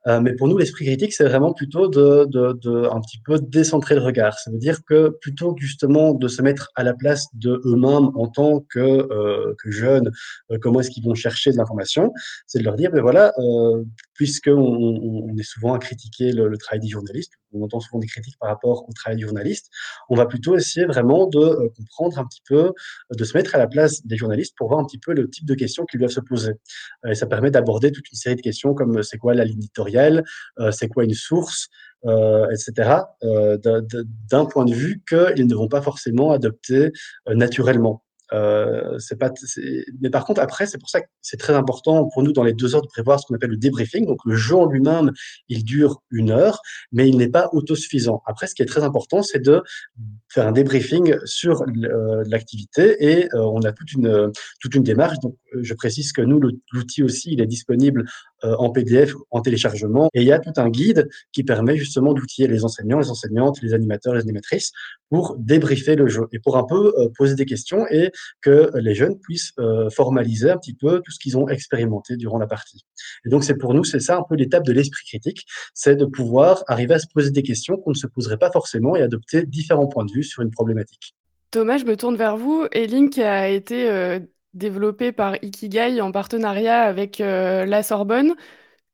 Euh, 0.06 0.20
mais 0.20 0.34
pour 0.34 0.48
nous, 0.48 0.56
l'esprit 0.56 0.84
critique, 0.84 1.12
c'est 1.12 1.24
vraiment 1.24 1.52
plutôt 1.52 1.88
de, 1.88 2.26
de, 2.26 2.52
de, 2.52 2.88
un 2.90 3.00
petit 3.00 3.18
peu 3.24 3.38
décentrer 3.40 3.94
le 3.94 4.02
regard. 4.02 4.38
Ça 4.38 4.50
veut 4.50 4.58
dire 4.58 4.84
que 4.84 5.08
plutôt 5.20 5.54
que 5.54 5.60
justement 5.60 6.14
de 6.14 6.28
se 6.28 6.42
mettre 6.42 6.70
à 6.76 6.84
la 6.84 6.94
place 6.94 7.26
de 7.34 7.60
eux-mêmes 7.64 8.10
en 8.14 8.28
tant 8.28 8.60
que, 8.60 8.78
euh, 8.78 9.54
que 9.62 9.70
jeunes, 9.70 10.10
euh, 10.50 10.58
comment 10.60 10.80
est-ce 10.80 10.90
qu'ils 10.90 11.04
vont 11.04 11.14
chercher 11.14 11.50
de 11.50 11.56
l'information, 11.56 12.12
c'est 12.46 12.60
de 12.60 12.64
leur 12.64 12.76
dire, 12.76 12.90
ben 12.92 13.02
voilà, 13.02 13.32
euh, 14.16 14.18
puisque 14.18 14.48
on, 14.48 15.34
est 15.38 15.42
souvent 15.42 15.74
à 15.74 15.78
critiquer 15.78 16.32
le, 16.32 16.48
le, 16.48 16.56
travail 16.56 16.80
des 16.80 16.88
journalistes, 16.88 17.32
on 17.52 17.62
entend 17.62 17.80
souvent 17.80 17.98
des 17.98 18.06
critiques 18.06 18.38
par 18.38 18.48
rapport 18.48 18.88
au 18.88 18.92
travail 18.92 19.16
du 19.16 19.24
journaliste, 19.24 19.70
on 20.08 20.16
va 20.16 20.26
plutôt 20.26 20.56
essayer 20.56 20.86
vraiment 20.86 21.26
de 21.26 21.38
euh, 21.38 21.68
comprendre 21.76 22.18
un 22.18 22.24
petit 22.24 22.42
peu, 22.46 22.72
de 23.14 23.24
se 23.24 23.36
mettre 23.36 23.54
à 23.54 23.58
la 23.58 23.66
place 23.66 24.06
des 24.06 24.16
journalistes 24.16 24.54
pour 24.56 24.68
voir 24.68 24.80
un 24.80 24.84
petit 24.84 24.98
peu 24.98 25.12
le 25.12 25.28
type 25.28 25.46
de 25.46 25.54
questions 25.54 25.84
qu'ils 25.84 26.00
doivent 26.00 26.10
se 26.10 26.20
poser. 26.20 26.52
Euh, 27.04 27.10
et 27.10 27.14
ça 27.14 27.26
permet 27.26 27.50
d'aborder 27.50 27.92
toute 27.92 28.10
une 28.10 28.18
série 28.18 28.36
de 28.36 28.40
questions 28.40 28.74
comme 28.74 29.02
c'est 29.02 29.18
quoi 29.18 29.34
la 29.34 29.44
ligne 29.44 29.58
éditoriale 29.58 30.24
euh, 30.58 30.70
c'est 30.70 30.88
quoi 30.88 31.04
une 31.04 31.14
source, 31.14 31.68
euh, 32.04 32.46
etc., 32.50 33.00
euh, 33.24 33.58
d'un 34.30 34.44
point 34.46 34.64
de 34.64 34.74
vue 34.74 35.02
qu'ils 35.08 35.46
ne 35.46 35.54
vont 35.54 35.68
pas 35.68 35.82
forcément 35.82 36.32
adopter 36.32 36.92
naturellement. 37.28 38.02
Euh, 38.32 38.98
c'est 38.98 39.18
pas, 39.18 39.32
mais 40.00 40.10
par 40.10 40.24
contre, 40.24 40.40
après, 40.40 40.66
c'est 40.66 40.78
pour 40.78 40.90
ça 40.90 41.00
que 41.00 41.06
c'est 41.22 41.36
très 41.36 41.54
important 41.54 42.08
pour 42.08 42.22
nous 42.22 42.32
dans 42.32 42.42
les 42.42 42.52
deux 42.52 42.74
heures 42.74 42.82
de 42.82 42.88
prévoir 42.88 43.20
ce 43.20 43.26
qu'on 43.26 43.34
appelle 43.34 43.50
le 43.50 43.56
débriefing. 43.56 44.06
Donc, 44.06 44.18
le 44.24 44.34
jeu 44.34 44.56
en 44.56 44.66
lui-même, 44.66 45.12
il 45.48 45.64
dure 45.64 46.02
une 46.10 46.30
heure, 46.30 46.60
mais 46.92 47.08
il 47.08 47.16
n'est 47.16 47.28
pas 47.28 47.48
autosuffisant. 47.52 48.22
Après, 48.26 48.46
ce 48.46 48.54
qui 48.54 48.62
est 48.62 48.66
très 48.66 48.82
important, 48.82 49.22
c'est 49.22 49.38
de 49.38 49.62
faire 50.28 50.46
un 50.46 50.52
débriefing 50.52 51.16
sur 51.24 51.62
euh, 51.62 52.24
l'activité 52.26 52.96
et 53.04 53.28
euh, 53.34 53.40
on 53.40 53.60
a 53.62 53.72
toute 53.72 53.92
une, 53.92 54.32
toute 54.60 54.74
une 54.74 54.82
démarche. 54.82 55.18
Donc, 55.20 55.36
je 55.54 55.74
précise 55.74 56.12
que 56.12 56.22
nous, 56.22 56.40
l'outil 56.72 57.02
aussi, 57.02 57.32
il 57.32 57.40
est 57.40 57.46
disponible 57.46 58.04
en 58.42 58.70
PDF, 58.70 59.14
en 59.30 59.40
téléchargement 59.40 60.08
et 60.14 60.20
il 60.22 60.26
y 60.26 60.32
a 60.32 60.38
tout 60.38 60.52
un 60.56 60.68
guide 60.68 61.08
qui 61.32 61.42
permet 61.42 61.76
justement 61.76 62.12
d'outiller 62.12 62.48
les 62.48 62.64
enseignants, 62.64 62.98
les 62.98 63.10
enseignantes, 63.10 63.60
les 63.62 63.74
animateurs, 63.74 64.14
les 64.14 64.22
animatrices 64.22 64.72
pour 65.08 65.36
débriefer 65.38 65.96
le 65.96 66.08
jeu 66.08 66.26
et 66.32 66.38
pour 66.38 66.56
un 66.56 66.64
peu 66.64 66.92
poser 67.16 67.34
des 67.34 67.44
questions 67.44 67.86
et 67.90 68.10
que 68.42 68.70
les 68.74 68.94
jeunes 68.94 69.18
puissent 69.18 69.52
euh, 69.58 69.90
formaliser 69.90 70.50
un 70.50 70.58
petit 70.58 70.74
peu 70.74 71.00
tout 71.04 71.10
ce 71.10 71.18
qu'ils 71.18 71.36
ont 71.36 71.48
expérimenté 71.48 72.16
durant 72.16 72.38
la 72.38 72.46
partie. 72.46 72.84
Et 73.24 73.28
donc, 73.28 73.44
c'est 73.44 73.56
pour 73.56 73.74
nous, 73.74 73.84
c'est 73.84 74.00
ça 74.00 74.16
un 74.16 74.22
peu 74.28 74.34
l'étape 74.34 74.64
de 74.64 74.72
l'esprit 74.72 75.04
critique, 75.04 75.44
c'est 75.74 75.96
de 75.96 76.04
pouvoir 76.04 76.64
arriver 76.66 76.94
à 76.94 76.98
se 76.98 77.06
poser 77.12 77.30
des 77.30 77.42
questions 77.42 77.76
qu'on 77.76 77.90
ne 77.90 77.96
se 77.96 78.06
poserait 78.06 78.38
pas 78.38 78.50
forcément 78.50 78.96
et 78.96 79.02
adopter 79.02 79.44
différents 79.44 79.86
points 79.86 80.04
de 80.04 80.12
vue 80.12 80.24
sur 80.24 80.42
une 80.42 80.50
problématique. 80.50 81.14
Thomas, 81.50 81.78
je 81.78 81.84
me 81.84 81.96
tourne 81.96 82.16
vers 82.16 82.36
vous. 82.36 82.66
E-Link 82.74 83.18
a 83.18 83.48
été 83.48 83.88
euh, 83.88 84.18
développé 84.56 85.12
par 85.12 85.36
Ikigai 85.42 86.00
en 86.00 86.12
partenariat 86.12 86.82
avec 86.82 87.20
euh, 87.20 87.64
la 87.66 87.82
Sorbonne. 87.82 88.34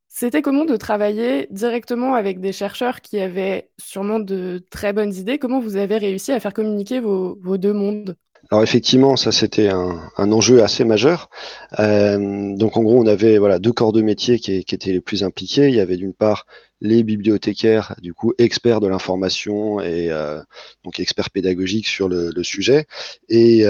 C'était 0.09 0.43
comment 0.43 0.67
de 0.67 0.77
travailler 0.77 1.47
directement 1.51 2.15
avec 2.15 2.41
des 2.41 2.53
chercheurs 2.53 3.01
qui 3.01 3.19
avaient 3.19 3.71
sûrement 3.79 4.19
de 4.19 4.63
très 4.71 4.93
bonnes 4.93 5.15
idées? 5.15 5.39
Comment 5.39 5.61
vous 5.61 5.77
avez 5.77 5.97
réussi 5.97 6.33
à 6.33 6.41
faire 6.41 6.53
communiquer 6.53 7.01
vos 7.01 7.57
deux 7.57 7.73
mondes? 7.73 8.17
Alors 8.51 8.63
effectivement, 8.63 9.17
ça 9.17 9.33
c'était 9.33 9.69
un, 9.71 10.11
enjeu 10.19 10.63
assez 10.63 10.85
majeur. 10.85 11.31
Euh, 11.79 12.55
donc 12.55 12.77
en 12.77 12.83
gros, 12.83 13.01
on 13.01 13.07
avait 13.07 13.39
voilà 13.39 13.59
deux 13.59 13.73
corps 13.73 13.93
de 13.93 14.03
métier 14.03 14.39
qui, 14.39 14.57
étaient 14.57 14.93
les 14.93 15.01
plus 15.01 15.23
impliqués. 15.25 15.69
Il 15.69 15.75
y 15.75 15.81
avait 15.81 15.97
d'une 15.97 16.13
part 16.13 16.47
les 16.83 17.03
bibliothécaires, 17.03 17.95
du 18.03 18.13
coup 18.13 18.35
experts 18.37 18.81
de 18.81 18.89
l'information 18.89 19.81
et 19.81 20.11
euh, 20.11 20.43
donc 20.85 21.01
experts 21.01 21.31
pédagogiques 21.31 21.87
sur 21.87 22.09
le, 22.09 22.43
sujet, 22.43 22.87
et 23.29 23.65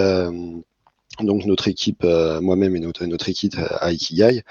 donc 1.25 1.45
notre 1.45 1.69
équipe, 1.69 2.05
moi-même 2.41 2.77
et 2.77 2.81
notre, 2.81 3.29
équipe 3.29 3.57
à 3.81 3.93
Ikigai, 3.93 4.43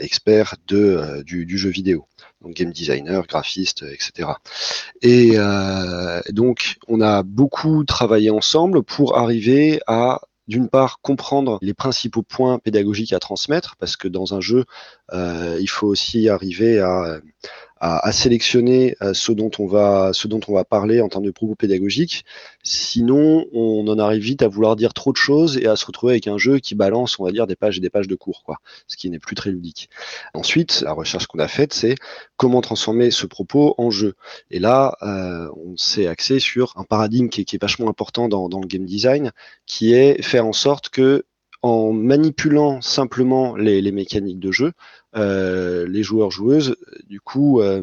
experts 0.00 0.56
de, 0.66 1.22
du 1.22 1.58
jeu 1.58 1.70
vidéo 1.70 2.06
donc 2.44 2.54
game 2.54 2.72
designer, 2.72 3.26
graphiste, 3.26 3.82
etc. 3.82 4.30
Et 5.02 5.32
euh, 5.34 6.20
donc, 6.30 6.76
on 6.88 7.00
a 7.00 7.22
beaucoup 7.22 7.84
travaillé 7.84 8.30
ensemble 8.30 8.82
pour 8.82 9.16
arriver 9.16 9.80
à 9.86 10.20
d'une 10.46 10.68
part 10.68 11.00
comprendre 11.00 11.58
les 11.62 11.72
principaux 11.72 12.22
points 12.22 12.58
pédagogiques 12.58 13.14
à 13.14 13.18
transmettre, 13.18 13.76
parce 13.76 13.96
que 13.96 14.08
dans 14.08 14.34
un 14.34 14.42
jeu, 14.42 14.66
euh, 15.14 15.56
il 15.58 15.70
faut 15.70 15.86
aussi 15.86 16.28
arriver 16.28 16.80
à 16.80 17.18
à, 17.86 18.12
sélectionner 18.12 18.96
euh, 19.02 19.12
ce 19.12 19.30
dont 19.30 19.50
on 19.58 19.66
va 19.66 20.14
ce 20.14 20.26
dont 20.26 20.40
on 20.48 20.54
va 20.54 20.64
parler 20.64 21.02
en 21.02 21.08
termes 21.10 21.26
de 21.26 21.30
propos 21.30 21.54
pédagogiques. 21.54 22.24
Sinon, 22.62 23.44
on 23.52 23.86
en 23.88 23.98
arrive 23.98 24.22
vite 24.22 24.40
à 24.40 24.48
vouloir 24.48 24.74
dire 24.74 24.94
trop 24.94 25.12
de 25.12 25.18
choses 25.18 25.58
et 25.58 25.66
à 25.66 25.76
se 25.76 25.84
retrouver 25.84 26.14
avec 26.14 26.26
un 26.26 26.38
jeu 26.38 26.60
qui 26.60 26.74
balance, 26.74 27.18
on 27.20 27.24
va 27.24 27.30
dire, 27.30 27.46
des 27.46 27.56
pages 27.56 27.76
et 27.76 27.80
des 27.82 27.90
pages 27.90 28.08
de 28.08 28.14
cours, 28.14 28.42
quoi, 28.42 28.56
ce 28.86 28.96
qui 28.96 29.10
n'est 29.10 29.18
plus 29.18 29.36
très 29.36 29.50
ludique. 29.50 29.90
Ensuite, 30.32 30.80
la 30.80 30.92
recherche 30.92 31.26
qu'on 31.26 31.40
a 31.40 31.48
faite, 31.48 31.74
c'est 31.74 31.96
comment 32.38 32.62
transformer 32.62 33.10
ce 33.10 33.26
propos 33.26 33.74
en 33.76 33.90
jeu. 33.90 34.14
Et 34.50 34.60
là, 34.60 34.96
euh, 35.02 35.50
on 35.54 35.76
s'est 35.76 36.06
axé 36.06 36.40
sur 36.40 36.72
un 36.76 36.84
paradigme 36.84 37.28
qui 37.28 37.42
est, 37.42 37.44
qui 37.44 37.56
est 37.56 37.62
vachement 37.62 37.90
important 37.90 38.28
dans, 38.28 38.48
dans 38.48 38.60
le 38.60 38.66
game 38.66 38.86
design, 38.86 39.30
qui 39.66 39.92
est 39.92 40.22
faire 40.22 40.46
en 40.46 40.54
sorte 40.54 40.88
que 40.88 41.26
en 41.64 41.94
manipulant 41.94 42.82
simplement 42.82 43.56
les, 43.56 43.80
les 43.80 43.90
mécaniques 43.90 44.38
de 44.38 44.52
jeu, 44.52 44.72
euh, 45.16 45.86
les 45.88 46.02
joueurs-joueuses, 46.02 46.76
du 47.08 47.20
coup, 47.20 47.60
euh, 47.60 47.82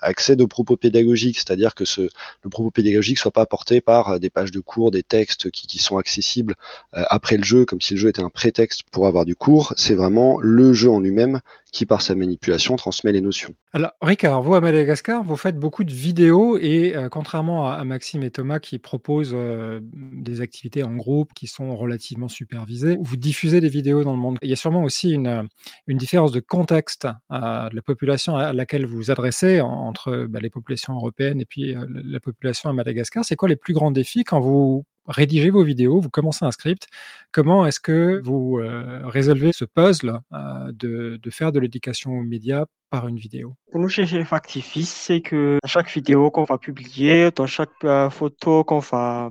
accèdent 0.00 0.42
aux 0.42 0.48
propos 0.48 0.76
pédagogiques, 0.76 1.38
c'est-à-dire 1.38 1.74
que 1.74 1.84
ce, 1.84 2.02
le 2.02 2.50
propos 2.50 2.70
pédagogique 2.70 3.18
soit 3.18 3.30
pas 3.30 3.42
apporté 3.42 3.80
par 3.80 4.20
des 4.20 4.30
pages 4.30 4.50
de 4.50 4.60
cours, 4.60 4.90
des 4.90 5.02
textes 5.02 5.50
qui, 5.50 5.78
sont 5.78 5.98
accessibles 5.98 6.54
euh, 6.94 7.04
après 7.08 7.36
le 7.36 7.44
jeu, 7.44 7.64
comme 7.64 7.80
si 7.80 7.94
le 7.94 8.00
jeu 8.00 8.08
était 8.08 8.22
un 8.22 8.30
prétexte 8.30 8.82
pour 8.90 9.06
avoir 9.06 9.24
du 9.24 9.36
cours. 9.36 9.72
C'est 9.76 9.94
vraiment 9.94 10.38
le 10.40 10.72
jeu 10.72 10.90
en 10.90 11.00
lui-même 11.00 11.40
qui, 11.76 11.84
par 11.84 12.00
sa 12.00 12.14
manipulation, 12.14 12.74
transmet 12.76 13.12
les 13.12 13.20
notions. 13.20 13.54
Alors, 13.74 13.90
Ricard, 14.00 14.40
vous 14.40 14.54
à 14.54 14.62
Madagascar, 14.62 15.22
vous 15.22 15.36
faites 15.36 15.58
beaucoup 15.58 15.84
de 15.84 15.92
vidéos 15.92 16.56
et 16.56 16.96
euh, 16.96 17.10
contrairement 17.10 17.70
à, 17.70 17.84
Maxime 17.84 18.22
et 18.22 18.30
Thomas 18.30 18.60
qui 18.60 18.78
proposent 18.78 19.34
euh, 19.34 19.80
des 19.82 20.40
activités 20.40 20.82
en 20.82 20.96
groupe 20.96 21.34
qui 21.34 21.46
sont 21.46 21.76
relativement 21.76 22.28
supervisées, 22.28 22.96
vous 22.98 23.16
diffusez 23.18 23.60
des 23.60 23.68
vidéos 23.68 24.04
dans 24.04 24.12
le 24.12 24.18
monde. 24.18 24.38
Il 24.40 24.48
y 24.48 24.54
a 24.54 24.56
sûrement 24.56 24.84
aussi 24.84 25.12
une, 25.12 25.46
une 25.86 25.98
différence 25.98 26.32
de 26.32 26.40
contexte 26.40 27.06
de 27.30 27.76
la 27.76 27.82
population 27.82 28.36
à 28.36 28.54
laquelle 28.54 28.86
vous 28.86 28.96
vous 28.96 29.10
adressez 29.10 29.60
entre 29.60 30.26
bah, 30.30 30.40
les 30.40 30.48
populations 30.48 30.94
européennes 30.94 31.42
et 31.42 31.44
puis 31.44 31.76
euh, 31.76 31.84
la 31.90 32.20
population 32.20 32.70
à 32.70 32.72
Madagascar. 32.72 33.22
C'est 33.22 33.36
quoi 33.36 33.50
les 33.50 33.56
plus 33.56 33.74
grands 33.74 33.90
défis 33.90 34.24
quand 34.24 34.40
vous 34.40 34.86
rédigez 35.06 35.50
vos 35.50 35.64
vidéos, 35.64 36.00
vous 36.00 36.10
commencez 36.10 36.44
un 36.44 36.50
script, 36.50 36.88
comment 37.32 37.66
est-ce 37.66 37.80
que 37.80 38.20
vous 38.24 38.58
euh, 38.58 39.00
résolvez 39.04 39.52
ce 39.52 39.64
puzzle 39.64 40.20
euh, 40.32 40.72
de, 40.72 41.30
faire 41.30 41.52
de 41.52 41.60
l'éducation 41.60 42.12
aux 42.12 42.22
médias 42.22 42.64
par 42.90 43.08
une 43.08 43.18
vidéo? 43.18 43.54
Pour 43.70 43.80
nous, 43.80 43.88
chez 43.88 44.06
Factifis, 44.24 44.84
c'est 44.84 45.20
que 45.20 45.58
chaque 45.64 45.90
vidéo 45.90 46.30
qu'on 46.30 46.44
va 46.44 46.58
publier, 46.58 47.30
dans 47.30 47.46
chaque 47.46 47.70
euh, 47.84 48.10
photo 48.10 48.64
qu'on 48.64 48.78
va 48.78 49.30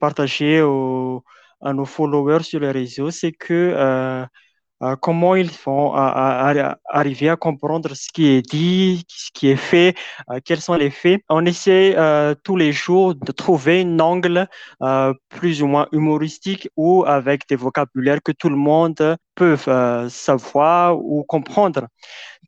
partager 0.00 0.58
à 0.58 1.72
nos 1.72 1.84
followers 1.84 2.42
sur 2.42 2.60
les 2.60 2.70
réseaux, 2.70 3.10
c'est 3.10 3.32
que 3.32 4.26
comment 5.00 5.34
ils 5.34 5.50
font 5.50 5.92
arriver 5.94 7.28
à 7.28 7.36
comprendre 7.36 7.94
ce 7.94 8.08
qui 8.12 8.26
est 8.28 8.42
dit, 8.42 9.04
ce 9.08 9.30
qui 9.32 9.48
est 9.48 9.56
fait, 9.56 9.94
euh, 10.30 10.40
quels 10.44 10.60
sont 10.60 10.74
les 10.74 10.90
faits? 10.90 11.22
On 11.28 11.46
essaie 11.46 11.94
euh, 11.96 12.34
tous 12.42 12.56
les 12.56 12.72
jours 12.72 13.14
de 13.14 13.32
trouver 13.32 13.82
un 13.82 14.00
angle 14.00 14.48
plus 15.28 15.62
ou 15.62 15.66
moins 15.66 15.86
humoristique 15.92 16.68
ou 16.76 17.04
avec 17.06 17.48
des 17.48 17.56
vocabulaires 17.56 18.22
que 18.22 18.32
tout 18.32 18.48
le 18.48 18.56
monde 18.56 19.16
peut 19.34 19.56
savoir 20.08 20.98
ou 20.98 21.24
comprendre 21.24 21.86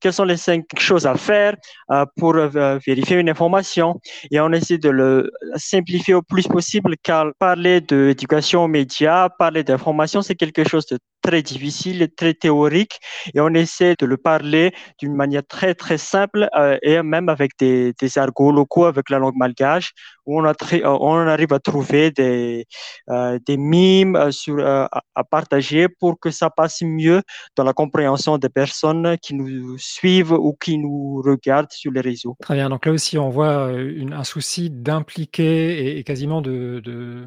quelles 0.00 0.12
sont 0.12 0.24
les 0.24 0.36
cinq 0.36 0.64
choses 0.78 1.06
à 1.06 1.14
faire 1.16 1.54
euh, 1.90 2.04
pour 2.16 2.34
euh, 2.34 2.78
vérifier 2.86 3.16
une 3.16 3.28
information? 3.28 4.00
Et 4.30 4.40
on 4.40 4.52
essaie 4.52 4.78
de 4.78 4.90
le 4.90 5.30
simplifier 5.56 6.14
au 6.14 6.22
plus 6.22 6.46
possible 6.46 6.96
car 7.02 7.32
parler 7.38 7.80
d'éducation 7.80 8.64
aux 8.64 8.68
médias, 8.68 9.28
parler 9.28 9.64
d'information, 9.64 10.22
c'est 10.22 10.34
quelque 10.34 10.64
chose 10.64 10.86
de 10.86 10.98
très 11.22 11.42
difficile, 11.42 12.08
très 12.16 12.23
théorique. 12.32 13.00
Et 13.34 13.40
on 13.40 13.52
essaie 13.52 13.94
de 13.98 14.06
le 14.06 14.16
parler 14.16 14.72
d'une 14.98 15.14
manière 15.14 15.42
très, 15.46 15.74
très 15.74 15.98
simple 15.98 16.48
euh, 16.56 16.78
et 16.82 17.02
même 17.02 17.28
avec 17.28 17.52
des, 17.58 17.92
des 18.00 18.18
argots 18.18 18.52
locaux, 18.52 18.86
avec 18.86 19.10
la 19.10 19.18
langue 19.18 19.36
malgache, 19.36 19.92
où 20.26 20.40
on, 20.40 20.44
a 20.44 20.54
on 20.84 21.26
arrive 21.26 21.52
à 21.52 21.58
trouver 21.58 22.10
des, 22.10 22.66
des 23.08 23.56
mimes 23.56 24.30
sur, 24.32 24.64
à 24.64 25.24
partager 25.24 25.88
pour 25.88 26.18
que 26.18 26.30
ça 26.30 26.50
passe 26.50 26.82
mieux 26.82 27.22
dans 27.56 27.64
la 27.64 27.72
compréhension 27.72 28.38
des 28.38 28.48
personnes 28.48 29.16
qui 29.18 29.34
nous 29.34 29.78
suivent 29.78 30.32
ou 30.32 30.54
qui 30.54 30.78
nous 30.78 31.22
regardent 31.22 31.70
sur 31.70 31.92
les 31.92 32.00
réseaux. 32.00 32.36
Très 32.40 32.54
bien, 32.54 32.68
donc 32.68 32.86
là 32.86 32.92
aussi 32.92 33.18
on 33.18 33.28
voit 33.28 33.68
euh, 33.68 34.06
un 34.12 34.24
souci 34.24 34.70
d'impliquer 34.70 35.98
et, 35.98 36.04
quasiment 36.04 36.42
de, 36.42 37.26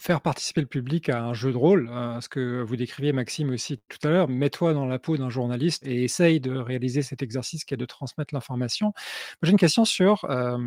faire 0.00 0.20
participer 0.20 0.60
le 0.60 0.66
public 0.66 1.08
à 1.08 1.22
un 1.22 1.34
jeu 1.34 1.52
de 1.52 1.56
rôle, 1.56 1.90
hein, 1.92 2.18
ce 2.20 2.28
que 2.28 2.62
vous 2.62 2.76
décriviez 2.76 3.12
Maxime 3.12 3.50
aussi 3.50 3.80
tout 3.88 4.06
à 4.06 4.10
l'heure, 4.10 4.28
mets-toi 4.28 4.74
dans 4.74 4.86
la 4.86 4.98
peau 4.98 5.16
d'un 5.16 5.30
journaliste 5.30 5.86
et 5.86 6.04
essaye 6.04 6.40
de 6.40 6.56
réaliser 6.56 7.02
cet 7.02 7.22
exercice 7.22 7.64
qui 7.64 7.74
est 7.74 7.76
de 7.76 7.84
transmettre 7.84 8.34
l'information. 8.34 8.92
J'ai 9.42 9.50
une 9.50 9.58
question 9.58 9.84
sur 9.84 10.24
euh, 10.24 10.58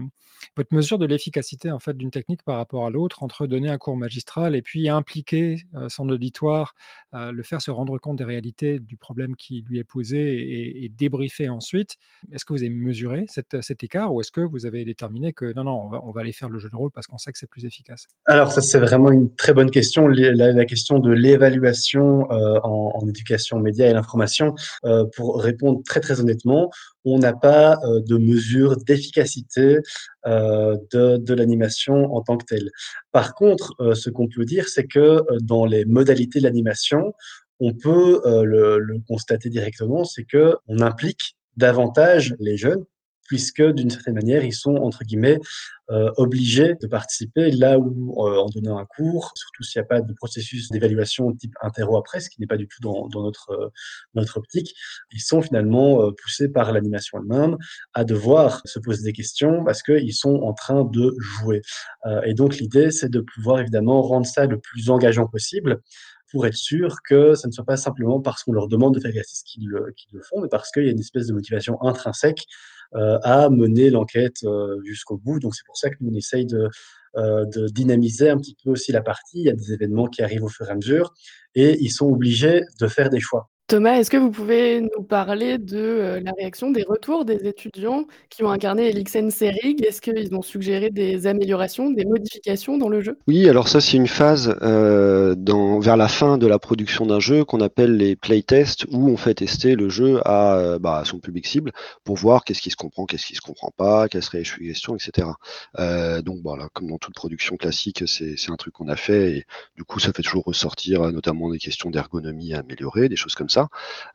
votre 0.55 0.73
mesure 0.73 0.97
de 0.97 1.05
l'efficacité 1.05 1.64
en 1.71 1.79
fait 1.79 1.95
d'une 1.95 2.11
technique 2.11 2.43
par 2.43 2.57
rapport 2.57 2.85
à 2.85 2.89
l'autre, 2.89 3.23
entre 3.23 3.47
donner 3.47 3.69
un 3.69 3.77
cours 3.77 3.97
magistral 3.97 4.55
et 4.55 4.61
puis 4.61 4.89
impliquer 4.89 5.63
euh, 5.75 5.89
son 5.89 6.09
auditoire, 6.09 6.75
le 7.13 7.43
faire 7.43 7.61
se 7.61 7.71
rendre 7.71 7.97
compte 7.97 8.17
des 8.17 8.25
réalités 8.25 8.77
du 8.77 8.97
problème 8.97 9.37
qui 9.37 9.63
lui 9.69 9.79
est 9.79 9.85
posé 9.85 10.83
et, 10.83 10.89
débriefer 10.89 11.47
ensuite. 11.47 11.95
Est-ce 12.33 12.43
que 12.43 12.51
vous 12.51 12.59
avez 12.59 12.69
mesuré 12.69 13.25
cet 13.29 13.83
écart 13.83 14.13
ou 14.13 14.19
est-ce 14.19 14.31
que 14.31 14.41
vous 14.41 14.65
avez 14.65 14.83
déterminé 14.83 15.33
que 15.33 15.53
non, 15.53 15.63
non, 15.63 15.89
on 16.03 16.11
va, 16.11 16.21
aller 16.21 16.33
faire 16.33 16.49
le 16.49 16.59
jeu 16.59 16.69
de 16.69 16.75
rôle 16.75 16.91
parce 16.91 17.07
qu'on 17.07 17.17
sait 17.17 17.31
que 17.31 17.37
c'est 17.37 17.49
plus 17.49 17.65
efficace? 17.65 18.07
Alors 18.25 18.51
ça, 18.51 18.61
c'est 18.61 18.79
vraiment 18.79 19.11
une 19.11 19.33
très 19.33 19.53
bonne 19.53 19.71
question. 19.71 20.07
La, 20.07 20.65
question 20.65 20.99
de 20.99 21.11
l'évaluation 21.11 22.29
euh, 22.31 22.59
en, 22.63 23.07
éducation 23.07 23.59
média 23.59 23.87
et 23.87 23.93
l'information, 23.93 24.55
euh, 24.83 25.05
pour 25.15 25.41
répondre 25.41 25.81
très 25.83 25.99
très 25.99 26.19
honnêtement, 26.19 26.71
on 27.05 27.19
n'a 27.19 27.33
pas 27.33 27.77
euh, 27.83 28.01
de 28.01 28.17
mesure 28.17 28.77
d'efficacité 28.77 29.79
de, 30.25 31.17
de 31.17 31.33
l'animation 31.35 32.15
en 32.15 32.21
tant 32.21 32.35
que 32.37 32.45
telle. 32.45 32.71
Par 33.11 33.35
contre, 33.35 33.75
ce 33.93 34.09
qu'on 34.09 34.27
peut 34.27 34.43
dire, 34.43 34.67
c'est 34.67 34.87
que 34.87 35.21
dans 35.39 35.67
les 35.67 35.85
modalités 35.85 36.39
de 36.39 36.45
l'animation, 36.45 37.13
on 37.59 37.73
peut 37.73 38.21
le, 38.25 38.97
constater 39.07 39.49
directement, 39.49 40.03
c'est 40.03 40.23
que 40.23 40.55
on 40.67 40.79
implique 40.79 41.37
davantage 41.57 42.35
les 42.39 42.57
jeunes 42.57 42.83
puisque 43.27 43.61
d'une 43.61 43.89
certaine 43.89 44.15
manière, 44.15 44.43
ils 44.43 44.53
sont, 44.53 44.75
entre 44.75 45.03
guillemets, 45.03 45.39
euh, 45.91 46.11
obligés 46.17 46.75
de 46.81 46.87
participer 46.87 47.51
là 47.51 47.77
où, 47.77 48.25
euh, 48.25 48.37
en 48.37 48.49
donnant 48.49 48.79
un 48.79 48.85
cours, 48.85 49.31
surtout 49.35 49.63
s'il 49.63 49.79
n'y 49.79 49.85
a 49.85 49.87
pas 49.87 50.01
de 50.01 50.13
processus 50.13 50.71
d'évaluation 50.71 51.31
type 51.33 51.53
interro-après, 51.61 52.19
ce 52.21 52.29
qui 52.29 52.41
n'est 52.41 52.47
pas 52.47 52.57
du 52.57 52.67
tout 52.67 52.81
dans, 52.81 53.07
notre, 53.21 53.51
euh, 53.51 53.69
notre 54.15 54.37
optique, 54.37 54.73
ils 55.11 55.21
sont 55.21 55.41
finalement 55.41 56.11
poussés 56.13 56.49
par 56.49 56.71
l'animation 56.71 57.19
elle-même 57.19 57.57
à 57.93 58.03
devoir 58.03 58.61
se 58.65 58.79
poser 58.79 59.03
des 59.03 59.13
questions 59.13 59.63
parce 59.63 59.83
qu'ils 59.83 60.13
sont 60.13 60.35
en 60.41 60.53
train 60.53 60.85
de 60.85 61.15
jouer. 61.19 61.61
Et 62.25 62.33
donc 62.33 62.57
l'idée, 62.57 62.91
c'est 62.91 63.09
de 63.09 63.19
pouvoir 63.19 63.59
évidemment 63.59 64.01
rendre 64.01 64.25
ça 64.25 64.45
le 64.45 64.59
plus 64.59 64.89
engageant 64.89 65.27
possible 65.27 65.81
pour 66.31 66.45
être 66.45 66.55
sûr 66.55 66.97
que 67.07 67.35
ça 67.35 67.47
ne 67.47 67.53
soit 67.53 67.65
pas 67.65 67.77
simplement 67.77 68.19
parce 68.19 68.43
qu'on 68.43 68.53
leur 68.53 68.67
demande 68.67 68.95
de 68.95 68.99
faire 68.99 69.09
l'exercice 69.09 69.43
qu'ils 69.43 69.67
le, 69.69 69.93
font, 70.21 70.41
mais 70.41 70.49
parce 70.49 70.71
qu'il 70.71 70.83
y 70.83 70.87
a 70.87 70.91
une 70.91 70.99
espèce 70.99 71.27
de 71.27 71.33
motivation 71.33 71.81
intrinsèque 71.81 72.45
à 72.93 73.49
mener 73.49 73.89
l'enquête 73.89 74.37
euh, 74.43 74.81
jusqu'au 74.83 75.17
bout. 75.17 75.39
Donc 75.39 75.55
c'est 75.55 75.65
pour 75.65 75.77
ça 75.77 75.89
que 75.89 75.95
nous 76.01 76.15
essaye 76.15 76.45
de, 76.45 76.69
euh, 77.17 77.45
de 77.45 77.67
dynamiser 77.67 78.29
un 78.29 78.37
petit 78.37 78.55
peu 78.63 78.71
aussi 78.71 78.91
la 78.91 79.01
partie. 79.01 79.39
Il 79.39 79.45
y 79.45 79.49
a 79.49 79.53
des 79.53 79.73
événements 79.73 80.07
qui 80.07 80.21
arrivent 80.21 80.43
au 80.43 80.49
fur 80.49 80.67
et 80.67 80.71
à 80.71 80.75
mesure 80.75 81.13
et 81.55 81.77
ils 81.79 81.91
sont 81.91 82.07
obligés 82.07 82.63
de 82.79 82.87
faire 82.87 83.09
des 83.09 83.19
choix. 83.19 83.49
Thomas, 83.67 83.97
est-ce 83.97 84.11
que 84.11 84.17
vous 84.17 84.29
pouvez 84.29 84.79
nous 84.79 85.01
parler 85.01 85.57
de 85.57 85.79
euh, 85.79 86.19
la 86.19 86.33
réaction, 86.37 86.69
des 86.69 86.83
retours 86.83 87.25
des 87.25 87.47
étudiants 87.47 88.05
qui 88.29 88.43
ont 88.43 88.51
incarné 88.51 88.89
Elixen 88.89 89.31
Serig 89.31 89.83
Est-ce 89.83 90.01
qu'ils 90.01 90.35
ont 90.35 90.43
suggéré 90.43 90.91
des 90.91 91.25
améliorations, 91.25 91.89
des 91.89 92.05
modifications 92.05 92.77
dans 92.77 92.89
le 92.89 93.01
jeu? 93.01 93.17
Oui, 93.27 93.49
alors 93.49 93.67
ça 93.67 93.81
c'est 93.81 93.97
une 93.97 94.07
phase 94.07 94.55
euh, 94.61 95.33
vers 95.81 95.97
la 95.97 96.07
fin 96.07 96.37
de 96.37 96.45
la 96.45 96.59
production 96.59 97.07
d'un 97.07 97.19
jeu 97.19 97.43
qu'on 97.43 97.59
appelle 97.59 97.97
les 97.97 98.15
playtests, 98.15 98.85
où 98.91 99.09
on 99.09 99.17
fait 99.17 99.33
tester 99.33 99.75
le 99.75 99.89
jeu 99.89 100.19
à, 100.25 100.57
euh, 100.57 100.77
bah, 100.77 101.01
son 101.03 101.17
public 101.17 101.47
cible 101.47 101.71
pour 102.03 102.17
voir 102.17 102.43
qu'est-ce 102.43 102.61
qui 102.61 102.69
se 102.69 102.75
comprend, 102.75 103.07
qu'est-ce 103.07 103.25
qui 103.25 103.33
se 103.33 103.41
comprend 103.41 103.71
pas, 103.75 104.07
quelles 104.09 104.21
seraient 104.21 104.37
les 104.37 104.43
suggestions, 104.43 104.95
etc. 104.95 105.27
Donc 106.23 106.37
voilà, 106.43 106.69
comme 106.73 106.87
dans 106.87 106.99
toute 106.99 107.15
production 107.15 107.57
classique, 107.57 108.03
c'est 108.05 108.51
un 108.51 108.57
truc 108.57 108.75
qu'on 108.75 108.89
a 108.89 108.95
fait 108.95 109.37
et 109.37 109.45
du 109.75 109.83
coup 109.83 109.99
ça 109.99 110.13
fait 110.13 110.21
toujours 110.21 110.43
ressortir 110.43 111.11
notamment 111.11 111.49
des 111.49 111.57
questions 111.57 111.89
d'ergonomie 111.89 112.53
à 112.53 112.59
améliorer, 112.59 113.09
des 113.09 113.15
choses 113.15 113.33
comme 113.33 113.49
ça 113.49 113.54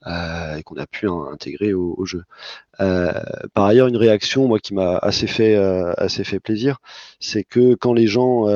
euh, 0.07 0.57
et 0.57 0.63
qu'on 0.63 0.77
a 0.77 0.87
pu 0.87 1.09
intégrer 1.09 1.73
au, 1.75 2.05
jeu. 2.05 2.25
Euh, 2.81 3.13
par 3.55 3.67
ailleurs, 3.67 3.89
une 3.89 3.97
réaction 3.97 4.49
moi 4.49 4.59
qui 4.59 4.75
m'a 4.75 4.97
assez 4.99 5.27
fait 5.27 5.57
euh, 5.57 5.93
assez 5.97 6.25
fait 6.25 6.41
plaisir, 6.41 6.79
c'est 7.21 7.45
que 7.45 7.75
quand 7.75 7.93
les 7.93 8.07
gens 8.07 8.47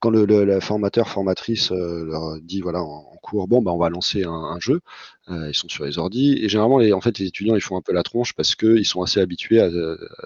quand 0.00 0.10
le, 0.10 0.60
formateur, 0.60 1.08
formatrice 1.08 1.70
leur 1.70 2.38
dit 2.40 2.60
voilà 2.60 2.82
en, 2.82 3.16
cours, 3.22 3.48
bon, 3.48 3.60
bah, 3.62 3.72
on 3.72 3.78
va 3.78 3.88
lancer 3.88 4.24
un, 4.24 4.58
jeu, 4.60 4.80
ils 5.28 5.54
sont 5.54 5.68
sur 5.68 5.84
les 5.84 5.98
ordis, 5.98 6.38
et 6.40 6.48
généralement, 6.48 6.78
les, 6.78 6.92
en 6.92 7.00
fait, 7.00 7.18
les 7.18 7.26
étudiants, 7.26 7.56
ils 7.56 7.60
font 7.60 7.76
un 7.76 7.80
peu 7.80 7.92
la 7.92 8.04
tronche 8.04 8.34
parce 8.34 8.54
qu'ils 8.54 8.86
sont 8.86 9.02
assez 9.02 9.20
habitués 9.20 9.60
à, 9.60 9.68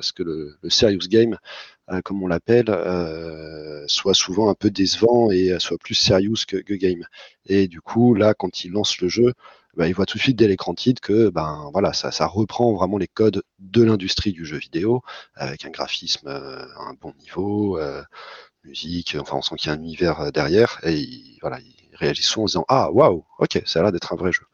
ce 0.00 0.12
que 0.12 0.22
le, 0.22 0.58
serious 0.68 1.08
game, 1.08 1.38
comme 2.04 2.22
on 2.22 2.26
l'appelle, 2.26 2.66
soit 3.86 4.14
souvent 4.14 4.50
un 4.50 4.54
peu 4.54 4.70
décevant 4.70 5.30
et 5.30 5.58
soit 5.58 5.78
plus 5.78 5.94
serious 5.94 6.44
que, 6.46 6.56
que, 6.58 6.74
game. 6.74 7.04
Et 7.46 7.68
du 7.68 7.80
coup, 7.80 8.14
là, 8.14 8.34
quand 8.34 8.64
ils 8.64 8.72
lancent 8.72 9.00
le 9.00 9.08
jeu, 9.08 9.32
bah, 9.76 9.88
ils 9.88 9.94
voient 9.94 10.06
tout 10.06 10.18
de 10.18 10.22
suite 10.22 10.36
dès 10.36 10.48
l'écran 10.48 10.74
titre 10.74 11.00
que 11.00 11.30
ben 11.30 11.70
voilà 11.72 11.92
ça, 11.92 12.10
ça 12.10 12.26
reprend 12.26 12.72
vraiment 12.74 12.98
les 12.98 13.08
codes 13.08 13.42
de 13.58 13.82
l'industrie 13.82 14.32
du 14.32 14.44
jeu 14.44 14.58
vidéo 14.58 15.02
avec 15.34 15.64
un 15.64 15.70
graphisme 15.70 16.28
à 16.28 16.88
un 16.88 16.94
bon 17.00 17.12
niveau, 17.20 17.78
euh, 17.78 18.02
musique, 18.64 19.16
enfin 19.20 19.36
on 19.38 19.42
sent 19.42 19.56
qu'il 19.56 19.70
y 19.70 19.74
a 19.74 19.76
un 19.76 19.80
univers 19.82 20.32
derrière 20.32 20.80
et 20.84 20.94
ils, 20.94 21.38
voilà 21.40 21.58
réagissent 22.00 22.36
en 22.36 22.44
disant 22.46 22.64
ah 22.68 22.90
waouh 22.90 23.24
ok 23.38 23.62
ça 23.66 23.80
a 23.80 23.82
l'air 23.82 23.92
d'être 23.92 24.12
un 24.12 24.16
vrai 24.16 24.32
jeu. 24.32 24.44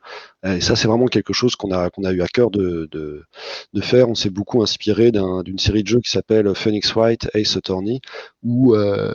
Et 0.45 0.61
ça 0.61 0.77
c'est 0.77 0.89
vraiment 0.89 1.07
quelque 1.07 1.33
chose 1.33 1.57
qu'on 1.57 1.71
a 1.73 1.91
qu'on 1.91 2.05
a 2.05 2.13
eu 2.13 2.23
à 2.23 2.27
cœur 2.29 2.51
de, 2.51 2.89
de, 2.91 3.25
de 3.73 3.81
faire. 3.81 4.09
On 4.09 4.15
s'est 4.15 4.31
beaucoup 4.31 4.63
inspiré 4.63 5.11
d'une 5.13 5.59
série 5.59 5.83
de 5.83 5.89
jeux 5.89 6.01
qui 6.01 6.11
s'appelle 6.11 6.55
Phoenix 6.55 6.93
Wright 6.95 7.29
Ace 7.35 7.57
Attorney 7.57 8.01
où 8.43 8.75
euh, 8.75 9.15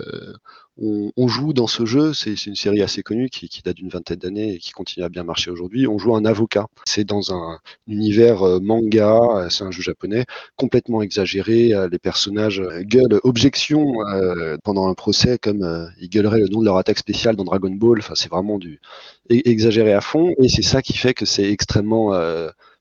on, 0.81 1.27
joue 1.27 1.53
dans 1.53 1.67
ce 1.67 1.85
jeu, 1.85 2.13
c'est 2.13 2.45
une 2.45 2.55
série 2.55 2.81
assez 2.81 3.03
connue 3.03 3.29
qui, 3.29 3.49
date 3.63 3.75
d'une 3.75 3.89
vingtaine 3.89 4.17
d'années 4.17 4.53
et 4.55 4.57
qui 4.57 4.71
continue 4.71 5.05
à 5.05 5.09
bien 5.09 5.23
marcher 5.23 5.51
aujourd'hui. 5.51 5.87
On 5.87 5.97
joue 5.97 6.15
un 6.15 6.25
avocat. 6.25 6.65
C'est 6.85 7.03
dans 7.03 7.33
un 7.33 7.59
univers 7.87 8.41
euh, 8.41 8.59
manga, 8.59 9.19
euh, 9.35 9.49
c'est 9.49 9.63
un 9.63 9.71
jeu 9.71 9.81
japonais, 9.83 10.25
complètement 10.55 11.01
exagéré. 11.01 11.73
Euh, 11.73 11.87
les 11.91 11.99
personnages 11.99 12.61
gueulent 12.81 13.19
objection 13.23 13.93
pendant 14.63 14.87
un 14.87 14.93
procès 14.93 15.37
comme 15.37 15.89
ils 15.99 16.09
gueuleraient 16.09 16.39
le 16.39 16.47
nom 16.47 16.59
de 16.59 16.65
leur 16.65 16.77
attaque 16.77 16.97
spéciale 16.97 17.35
dans 17.35 17.43
Dragon 17.43 17.69
Ball. 17.71 17.99
Enfin, 17.99 18.15
c'est 18.15 18.29
vraiment 18.29 18.57
du 18.57 18.79
exagéré 19.29 19.93
à 19.93 20.01
fond 20.01 20.33
et 20.39 20.49
c'est 20.49 20.61
ça 20.61 20.81
qui 20.81 20.93
fait 20.93 21.13
que 21.13 21.25
c'est 21.25 21.49
extrêmement 21.49 22.11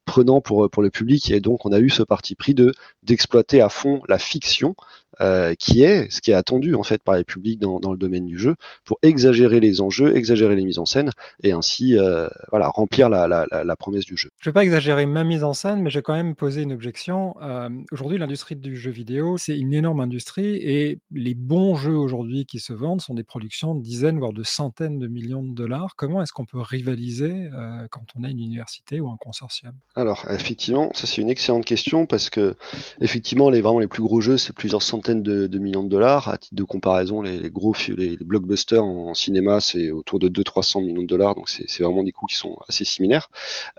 prenant 0.04 0.40
pour, 0.40 0.71
pour 0.71 0.83
le 0.83 0.90
public 0.90 1.30
et 1.30 1.40
donc 1.40 1.66
on 1.66 1.73
a 1.73 1.78
eu 1.78 1.90
ce 1.90 2.02
parti 2.02 2.35
pris 2.35 2.54
de 2.54 2.73
d'exploiter 3.02 3.61
à 3.61 3.68
fond 3.68 4.03
la 4.09 4.18
fiction 4.18 4.74
euh, 5.20 5.54
qui 5.54 5.83
est 5.83 6.11
ce 6.11 6.22
qui 6.22 6.30
est 6.30 6.35
attendu 6.35 6.74
en 6.74 6.83
fait 6.83 7.02
par 7.02 7.14
les 7.14 7.24
publics 7.24 7.61
dans, 7.61 7.78
dans, 7.78 7.92
le 7.92 7.98
domaine 7.98 8.24
du 8.24 8.38
jeu 8.38 8.54
pour 8.85 8.98
exagérer 9.02 9.61
les 9.61 9.83
enjeux, 9.83 10.16
exagérer 10.16 10.56
les 10.56 10.64
mises 10.64 10.78
en 10.78 10.87
scène 10.87 11.11
et 11.42 11.52
ainsi 11.52 11.98
euh, 11.98 12.26
voilà 12.50 12.68
remplir 12.68 13.11
la, 13.11 13.28
la, 13.28 13.46
la, 13.50 13.76
promesse 13.76 14.06
du 14.06 14.16
jeu. 14.16 14.30
Je 14.40 14.48
ne 14.48 14.52
vais 14.52 14.54
pas 14.54 14.64
exagérer 14.64 15.04
ma 15.04 15.24
mise 15.24 15.44
en 15.44 15.52
scène, 15.52 15.83
mais 15.83 15.90
je 15.90 15.98
vais 15.98 16.02
quand 16.02 16.14
même 16.14 16.35
poser 16.35 16.62
une 16.62 16.72
objection. 16.72 17.37
Euh, 17.42 17.68
aujourd'hui, 17.92 18.16
l'industrie 18.16 18.56
du 18.56 18.76
jeu 18.76 18.90
vidéo, 18.90 19.37
c'est 19.37 19.59
une 19.59 19.74
énorme 19.74 20.00
industrie 20.00 20.56
et 20.56 21.00
les 21.11 21.35
bons 21.35 21.74
jeux 21.76 21.96
aujourd'hui 21.96 22.46
qui 22.46 22.59
se 22.59 22.72
vendent 22.72 23.02
sont 23.02 23.14
des 23.14 23.24
productions 23.24 23.74
de 23.74 23.83
dizaines 23.83 24.18
voire 24.18 24.33
de 24.33 24.42
centaines 24.42 24.98
de 24.98 25.06
millions 25.06 25.42
de 25.42 25.54
dollars. 25.54 25.96
Comment 25.96 26.22
est-ce 26.22 26.33
qu'on 26.33 26.46
peut 26.46 26.61
rivaliser 26.61 27.50
quand 27.90 28.04
on 28.18 28.24
a 28.24 28.30
une 28.30 28.40
université 28.40 29.00
ou 29.00 29.11
un 29.11 29.16
consortium? 29.18 29.74
Alors 29.96 30.26
effectivement, 30.30 30.90
ça 30.94 31.06
c'est 31.06 31.20
une 31.20 31.30
excellente 31.30 31.64
question 31.64 32.06
parce 32.06 32.30
que 32.30 32.54
effectivement 33.00 33.50
les 33.50 33.61
vraiment 33.61 33.80
les 33.80 33.88
plus 33.88 34.02
gros 34.02 34.20
jeux 34.20 34.38
c'est 34.38 34.54
plusieurs 34.54 34.83
centaines 34.83 35.10
de, 35.14 35.59
millions 35.59 35.83
de 35.83 35.88
dollars. 35.88 36.29
À 36.29 36.38
titre 36.38 36.55
de 36.55 36.64
comparaison, 36.64 37.23
les, 37.23 37.51
gros 37.51 37.75
les, 37.96 38.16
blockbusters 38.16 38.83
en, 38.83 39.14
cinéma, 39.14 39.61
c'est 39.61 39.90
autour 39.90 40.18
de 40.18 40.29
200-300 40.29 40.85
millions 40.85 41.03
de 41.03 41.07
dollars, 41.07 41.35
donc 41.35 41.49
c'est 41.49 41.83
vraiment 41.83 42.03
des 42.03 42.12
coûts 42.12 42.27
qui 42.27 42.37
sont 42.37 42.57
assez 42.68 42.85
similaires. 42.85 43.29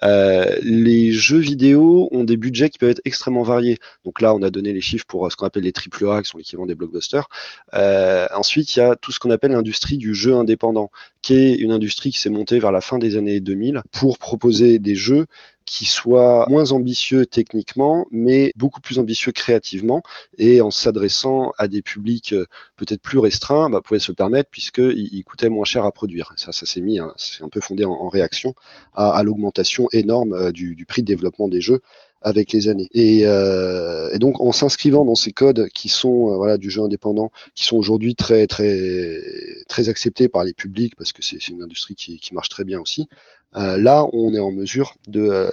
Euh, 0.04 0.58
les 0.63 1.12
jeux 1.12 1.39
vidéo 1.39 2.10
ont 2.12 2.24
des 2.24 2.38
budgets 2.38 2.70
qui 2.70 2.78
peuvent 2.78 2.89
être 2.89 3.02
extrêmement 3.06 3.44
variés. 3.44 3.78
Donc 4.06 4.22
là, 4.22 4.34
on 4.36 4.41
a 4.41 4.50
donné 4.50 4.74
les 4.74 4.82
chiffres 4.82 5.06
pour 5.08 5.32
ce 5.32 5.36
qu'on 5.36 5.46
appelle 5.46 5.63
les 5.63 5.72
triple 5.72 6.08
A, 6.10 6.22
qui 6.22 6.30
sont 6.30 6.38
l'équivalent 6.38 6.67
des 6.67 6.76
blockbusters. 6.76 7.28
Euh, 7.74 8.28
ensuite, 8.34 8.76
il 8.76 8.80
y 8.80 8.82
a 8.82 8.96
tout 8.96 9.12
ce 9.12 9.20
qu'on 9.20 9.32
appelle 9.32 9.52
l'industrie 9.52 9.98
du 9.98 10.13
jeu 10.13 10.36
indépendant, 10.36 10.91
qui 11.21 11.36
est 11.36 11.55
une 11.55 11.71
industrie 11.71 12.12
qui 12.12 12.19
s'est 12.19 12.29
montée 12.29 12.60
vers 12.60 12.71
la 12.71 12.81
fin 12.81 12.97
des 12.97 13.17
années 13.17 13.39
2000 13.39 13.81
pour 13.91 14.17
proposer 14.17 14.79
des 14.79 14.95
jeux 14.95 15.27
qui 15.65 15.86
soit 15.86 16.45
moins 16.49 16.73
ambitieux 16.73 17.25
techniquement, 17.25 18.05
mais 18.12 18.51
beaucoup 18.57 18.81
plus 18.81 18.99
ambitieux 18.99 19.31
créativement, 19.31 20.03
et 20.38 20.60
en 20.60 20.69
s'adressant 20.69 21.53
à 21.57 21.69
des 21.69 21.81
publics 21.81 22.34
euh, 22.34 22.45
peut-être 22.75 23.01
plus 23.01 23.19
restreints, 23.19 23.69
bah, 23.69 23.79
pouvait 23.81 23.99
se 23.99 24.12
permettre 24.12 24.49
puisqu'il 24.49 25.13
il 25.13 25.23
coûtait 25.23 25.47
moins 25.47 25.63
cher 25.63 25.86
à 25.86 25.91
produire. 25.93 26.34
Ça, 26.36 26.51
ça 26.51 26.65
s'est 26.65 26.81
mis, 26.81 26.99
hein, 26.99 27.13
c'est 27.15 27.43
un 27.43 27.49
peu 27.49 27.62
fondé 27.62 27.86
en, 27.86 28.10
réaction 28.10 28.53
à, 28.93 29.21
l'augmentation 29.23 29.88
énorme 29.93 30.34
euh, 30.34 30.51
du 30.51 30.86
prix 30.86 31.03
de 31.03 31.07
développement 31.07 31.47
des 31.47 31.62
jeux 31.62 31.81
avec 32.21 32.51
les 32.53 32.67
années. 32.67 32.88
Et, 32.93 33.21
euh, 33.25 34.10
et, 34.13 34.19
donc 34.19 34.39
en 34.41 34.51
s'inscrivant 34.51 35.05
dans 35.05 35.15
ces 35.15 35.31
codes 35.31 35.69
qui 35.69 35.89
sont 35.89 36.31
euh, 36.31 36.36
voilà 36.36 36.57
du 36.57 36.69
jeu 36.69 36.81
indépendant, 36.81 37.31
qui 37.55 37.65
sont 37.65 37.77
aujourd'hui 37.77 38.15
très 38.15 38.47
très 38.47 39.21
très 39.67 39.89
acceptés 39.89 40.27
par 40.27 40.43
les 40.43 40.53
publics 40.53 40.95
parce 40.95 41.13
que 41.13 41.23
c'est 41.23 41.47
une 41.47 41.63
industrie 41.63 41.95
qui, 41.95 42.19
qui, 42.19 42.34
marche 42.34 42.49
très 42.49 42.63
bien 42.63 42.79
aussi. 42.79 43.07
Euh, 43.56 43.78
là, 43.78 44.06
on 44.14 44.34
est 44.34 44.40
en 44.40 44.52
mesure 44.52 44.96
de 45.08 45.22
euh, 45.22 45.52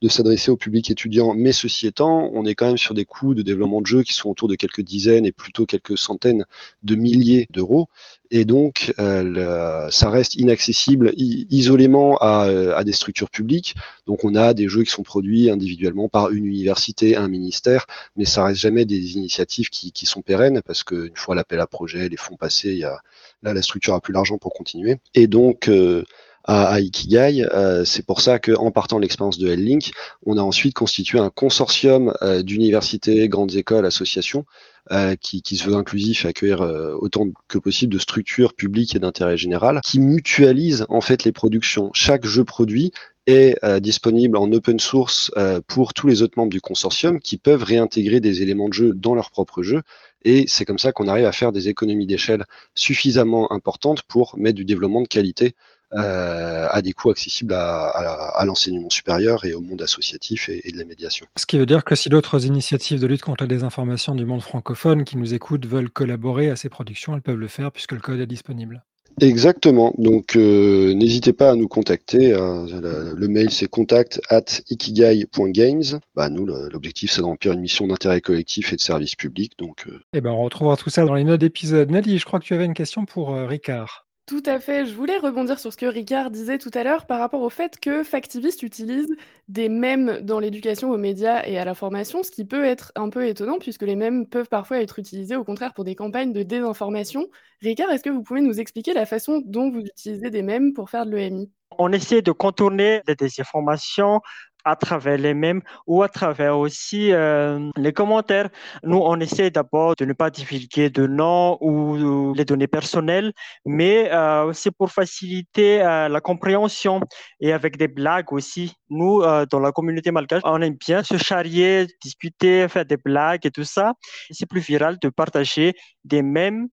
de 0.00 0.08
s'adresser 0.08 0.50
au 0.50 0.56
public 0.56 0.90
étudiant, 0.90 1.34
mais 1.34 1.52
ceci 1.52 1.86
étant, 1.88 2.30
on 2.32 2.44
est 2.44 2.54
quand 2.54 2.68
même 2.68 2.78
sur 2.78 2.94
des 2.94 3.04
coûts 3.04 3.34
de 3.34 3.42
développement 3.42 3.80
de 3.80 3.86
jeux 3.86 4.02
qui 4.04 4.12
sont 4.12 4.30
autour 4.30 4.46
de 4.46 4.54
quelques 4.54 4.82
dizaines 4.82 5.26
et 5.26 5.32
plutôt 5.32 5.66
quelques 5.66 5.98
centaines 5.98 6.44
de 6.84 6.94
milliers 6.94 7.48
d'euros. 7.50 7.88
Et 8.30 8.44
donc, 8.44 8.94
euh, 9.00 9.90
ça 9.90 10.10
reste 10.10 10.36
inaccessible 10.36 11.12
isolément 11.16 12.16
à, 12.18 12.42
à, 12.76 12.84
des 12.84 12.92
structures 12.92 13.30
publiques. 13.30 13.74
Donc, 14.06 14.24
on 14.24 14.36
a 14.36 14.54
des 14.54 14.68
jeux 14.68 14.84
qui 14.84 14.90
sont 14.90 15.02
produits 15.02 15.50
individuellement 15.50 16.08
par 16.08 16.30
une 16.30 16.46
université, 16.46 17.16
un 17.16 17.28
ministère, 17.28 17.86
mais 18.16 18.24
ça 18.24 18.44
reste 18.44 18.60
jamais 18.60 18.84
des 18.84 19.14
initiatives 19.14 19.68
qui, 19.70 19.90
qui 19.90 20.06
sont 20.06 20.22
pérennes 20.22 20.62
parce 20.64 20.84
qu'une 20.84 21.16
fois 21.16 21.34
l'appel 21.34 21.58
à 21.58 21.66
projet, 21.66 22.08
les 22.08 22.16
fonds 22.16 22.36
passés, 22.36 22.70
il 22.70 22.78
y 22.78 22.84
a, 22.84 23.00
là, 23.42 23.52
la 23.52 23.62
structure 23.62 23.94
a 23.94 24.00
plus 24.00 24.12
l'argent 24.12 24.38
pour 24.38 24.52
continuer. 24.52 24.98
Et 25.14 25.26
donc, 25.26 25.68
euh, 25.68 26.04
à, 26.48 26.64
à 26.64 26.80
Ikigai. 26.80 27.46
Euh, 27.52 27.84
c'est 27.84 28.04
pour 28.04 28.20
ça 28.20 28.40
qu'en 28.40 28.72
partant 28.72 28.96
de 28.96 29.02
l'expérience 29.02 29.38
de 29.38 29.48
L-Link, 29.48 29.92
on 30.26 30.36
a 30.38 30.42
ensuite 30.42 30.74
constitué 30.74 31.20
un 31.20 31.30
consortium 31.30 32.14
euh, 32.22 32.42
d'universités, 32.42 33.28
grandes 33.28 33.54
écoles, 33.54 33.86
associations 33.86 34.44
euh, 34.90 35.14
qui, 35.20 35.42
se 35.56 35.68
veut 35.68 35.76
inclusif 35.76 36.24
accueillir 36.24 36.62
autant 37.00 37.26
que 37.46 37.58
possible 37.58 37.92
de 37.92 37.98
structures 37.98 38.54
publiques 38.54 38.96
et 38.96 38.98
d'intérêt 38.98 39.36
général, 39.36 39.80
qui 39.84 40.00
mutualisent 40.00 40.86
en 40.88 41.02
fait 41.02 41.24
les 41.24 41.32
productions. 41.32 41.90
Chaque 41.92 42.24
jeu 42.24 42.44
produit 42.44 42.92
est 43.26 43.62
euh, 43.62 43.78
disponible 43.78 44.38
en 44.38 44.50
open 44.50 44.80
source 44.80 45.30
pour 45.66 45.92
tous 45.92 46.06
les 46.06 46.22
autres 46.22 46.38
membres 46.38 46.50
du 46.50 46.62
consortium 46.62 47.20
qui 47.20 47.36
peuvent 47.36 47.62
réintégrer 47.62 48.20
des 48.20 48.40
éléments 48.40 48.70
de 48.70 48.72
jeu 48.74 48.92
dans 48.94 49.14
leur 49.14 49.30
propre 49.30 49.62
jeu. 49.62 49.82
Et 50.24 50.46
c'est 50.48 50.64
comme 50.64 50.78
ça 50.78 50.92
qu'on 50.92 51.08
arrive 51.08 51.26
à 51.26 51.32
faire 51.32 51.52
des 51.52 51.68
économies 51.68 52.06
d'échelle 52.06 52.44
suffisamment 52.74 53.52
importantes 53.52 54.02
pour 54.08 54.36
mettre 54.38 54.56
du 54.56 54.64
développement 54.64 55.02
de 55.02 55.08
qualité 55.08 55.54
à 55.92 56.82
des 56.82 56.92
coûts 56.92 57.10
accessibles 57.10 57.54
à, 57.54 58.42
l'enseignement 58.44 58.90
supérieur 58.90 59.44
et 59.44 59.54
au 59.54 59.60
monde 59.60 59.82
associatif 59.82 60.48
et, 60.48 60.70
de 60.70 60.78
la 60.78 60.84
médiation. 60.84 61.26
Ce 61.36 61.46
qui 61.46 61.58
veut 61.58 61.66
dire 61.66 61.84
que 61.84 61.94
si 61.94 62.08
d'autres 62.08 62.44
initiatives 62.46 63.00
de 63.00 63.06
lutte 63.06 63.22
contre 63.22 63.44
la 63.44 63.48
désinformation 63.48 64.14
du 64.14 64.24
monde 64.24 64.42
francophone 64.42 65.04
qui 65.04 65.16
nous 65.16 65.34
écoutent 65.34 65.66
veulent 65.66 65.90
collaborer 65.90 66.50
à 66.50 66.56
ces 66.56 66.68
productions, 66.68 67.14
elles 67.14 67.22
peuvent 67.22 67.36
le 67.36 67.48
faire 67.48 67.72
puisque 67.72 67.92
le 67.92 68.00
code 68.00 68.20
est 68.20 68.26
disponible. 68.26 68.82
Exactement. 69.20 69.94
Donc, 69.98 70.36
euh, 70.36 70.94
n'hésitez 70.94 71.32
pas 71.32 71.50
à 71.50 71.54
nous 71.56 71.68
contacter. 71.68 72.34
Hein. 72.34 72.66
Le, 72.70 73.28
mail, 73.28 73.50
c'est 73.50 73.66
contact 73.66 74.20
at 74.28 74.44
ikigai.games. 74.70 76.00
Bah, 76.14 76.28
nous, 76.28 76.46
l'objectif, 76.46 77.10
c'est 77.10 77.20
de 77.20 77.26
remplir 77.26 77.52
une 77.52 77.60
mission 77.60 77.86
d'intérêt 77.86 78.20
collectif 78.20 78.72
et 78.72 78.76
de 78.76 78.80
service 78.80 79.16
public. 79.16 79.52
Donc, 79.58 79.86
euh... 79.88 80.00
eh 80.12 80.20
ben, 80.20 80.30
on 80.30 80.42
retrouvera 80.42 80.76
tout 80.76 80.90
ça 80.90 81.04
dans 81.04 81.14
les 81.14 81.24
notes 81.24 81.40
d'épisode. 81.40 81.90
Nadie, 81.90 82.18
je 82.18 82.24
crois 82.24 82.38
que 82.38 82.44
tu 82.44 82.54
avais 82.54 82.64
une 82.64 82.74
question 82.74 83.06
pour 83.06 83.34
euh, 83.34 83.46
Ricard. 83.46 84.07
Tout 84.28 84.42
à 84.44 84.60
fait. 84.60 84.84
Je 84.84 84.94
voulais 84.94 85.16
rebondir 85.16 85.58
sur 85.58 85.72
ce 85.72 85.78
que 85.78 85.86
Ricard 85.86 86.30
disait 86.30 86.58
tout 86.58 86.70
à 86.74 86.84
l'heure 86.84 87.06
par 87.06 87.18
rapport 87.18 87.40
au 87.40 87.48
fait 87.48 87.80
que 87.80 88.04
Factivist 88.04 88.62
utilise 88.62 89.08
des 89.48 89.70
mèmes 89.70 90.20
dans 90.20 90.38
l'éducation 90.38 90.90
aux 90.90 90.98
médias 90.98 91.46
et 91.46 91.56
à 91.56 91.64
la 91.64 91.74
formation, 91.74 92.22
ce 92.22 92.30
qui 92.30 92.44
peut 92.44 92.62
être 92.62 92.92
un 92.94 93.08
peu 93.08 93.26
étonnant 93.26 93.58
puisque 93.58 93.84
les 93.84 93.96
mèmes 93.96 94.26
peuvent 94.26 94.50
parfois 94.50 94.82
être 94.82 94.98
utilisés 94.98 95.34
au 95.34 95.44
contraire 95.44 95.72
pour 95.72 95.84
des 95.84 95.94
campagnes 95.94 96.34
de 96.34 96.42
désinformation. 96.42 97.26
Ricard, 97.62 97.90
est-ce 97.90 98.04
que 98.04 98.10
vous 98.10 98.22
pouvez 98.22 98.42
nous 98.42 98.60
expliquer 98.60 98.92
la 98.92 99.06
façon 99.06 99.42
dont 99.46 99.70
vous 99.70 99.80
utilisez 99.80 100.28
des 100.28 100.42
mèmes 100.42 100.74
pour 100.74 100.90
faire 100.90 101.06
de 101.06 101.12
l'EMI 101.12 101.50
On 101.78 101.90
essaie 101.90 102.20
de 102.20 102.32
contourner 102.32 103.00
les 103.08 103.14
désinformations 103.14 104.20
à 104.64 104.76
travers 104.76 105.18
les 105.18 105.34
mêmes 105.34 105.62
ou 105.86 106.02
à 106.02 106.08
travers 106.08 106.58
aussi 106.58 107.12
euh, 107.12 107.70
les 107.76 107.92
commentaires. 107.92 108.48
Nous, 108.82 108.98
on 108.98 109.18
essaie 109.20 109.50
d'abord 109.50 109.94
de 109.96 110.04
ne 110.04 110.12
pas 110.12 110.30
divulguer 110.30 110.90
de 110.90 111.06
noms 111.06 111.58
ou 111.60 112.34
les 112.34 112.44
données 112.44 112.66
personnelles, 112.66 113.32
mais 113.64 114.10
euh, 114.12 114.52
c'est 114.52 114.70
pour 114.70 114.90
faciliter 114.90 115.82
euh, 115.82 116.08
la 116.08 116.20
compréhension 116.20 117.00
et 117.40 117.52
avec 117.52 117.76
des 117.76 117.88
blagues 117.88 118.32
aussi. 118.32 118.74
Nous, 118.90 119.22
dans 119.50 119.60
la 119.60 119.72
communauté 119.72 120.10
malgache, 120.10 120.42
on 120.44 120.62
aime 120.62 120.74
bien 120.74 121.02
se 121.02 121.18
charrier, 121.18 121.86
discuter, 122.02 122.66
faire 122.68 122.86
des 122.86 122.96
blagues 122.96 123.44
et 123.44 123.50
tout 123.50 123.64
ça. 123.64 123.92
C'est 124.30 124.48
plus 124.48 124.60
viral 124.60 124.98
de 125.00 125.08
partager 125.10 125.74
des 126.04 126.22
mêmes 126.22 126.68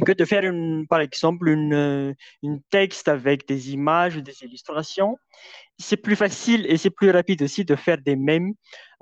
que 0.00 0.12
de 0.12 0.24
faire, 0.24 0.44
une, 0.44 0.86
par 0.86 1.00
exemple, 1.00 1.48
une, 1.48 2.14
une 2.42 2.60
texte 2.70 3.08
avec 3.08 3.46
des 3.46 3.72
images, 3.72 4.16
des 4.16 4.42
illustrations 4.42 5.16
c'est 5.80 5.96
plus 5.96 6.14
facile 6.16 6.66
et 6.68 6.76
c'est 6.76 6.90
plus 6.90 7.10
rapide 7.10 7.42
aussi 7.42 7.64
de 7.64 7.74
faire 7.74 7.98
des 7.98 8.14
mèmes 8.14 8.52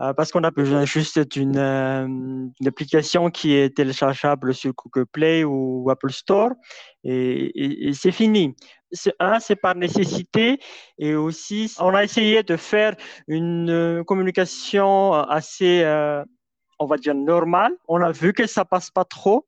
euh, 0.00 0.12
parce 0.14 0.30
qu'on 0.30 0.44
a 0.44 0.50
besoin 0.50 0.84
juste 0.84 1.18
d'une 1.18 1.58
euh, 1.58 2.46
application 2.64 3.30
qui 3.30 3.54
est 3.54 3.76
téléchargeable 3.76 4.54
sur 4.54 4.72
Google 4.74 5.06
Play 5.06 5.44
ou 5.44 5.90
Apple 5.90 6.12
Store 6.12 6.50
et, 7.04 7.90
c'est 7.94 8.12
fini. 8.12 8.54
Un, 9.18 9.38
c'est 9.40 9.56
par 9.56 9.74
nécessité 9.74 10.60
et 10.98 11.14
aussi 11.14 11.74
on 11.78 11.94
a 11.94 12.04
essayé 12.04 12.42
de 12.42 12.56
faire 12.56 12.94
une 13.26 13.70
euh, 13.70 14.04
communication 14.04 15.12
assez, 15.12 15.84
on 16.78 16.86
va 16.86 16.96
dire, 16.96 17.14
normale. 17.14 17.72
On 17.88 18.00
a 18.00 18.12
vu 18.12 18.32
que 18.32 18.46
ça 18.46 18.64
passe 18.64 18.90
pas 18.90 19.04
trop 19.04 19.47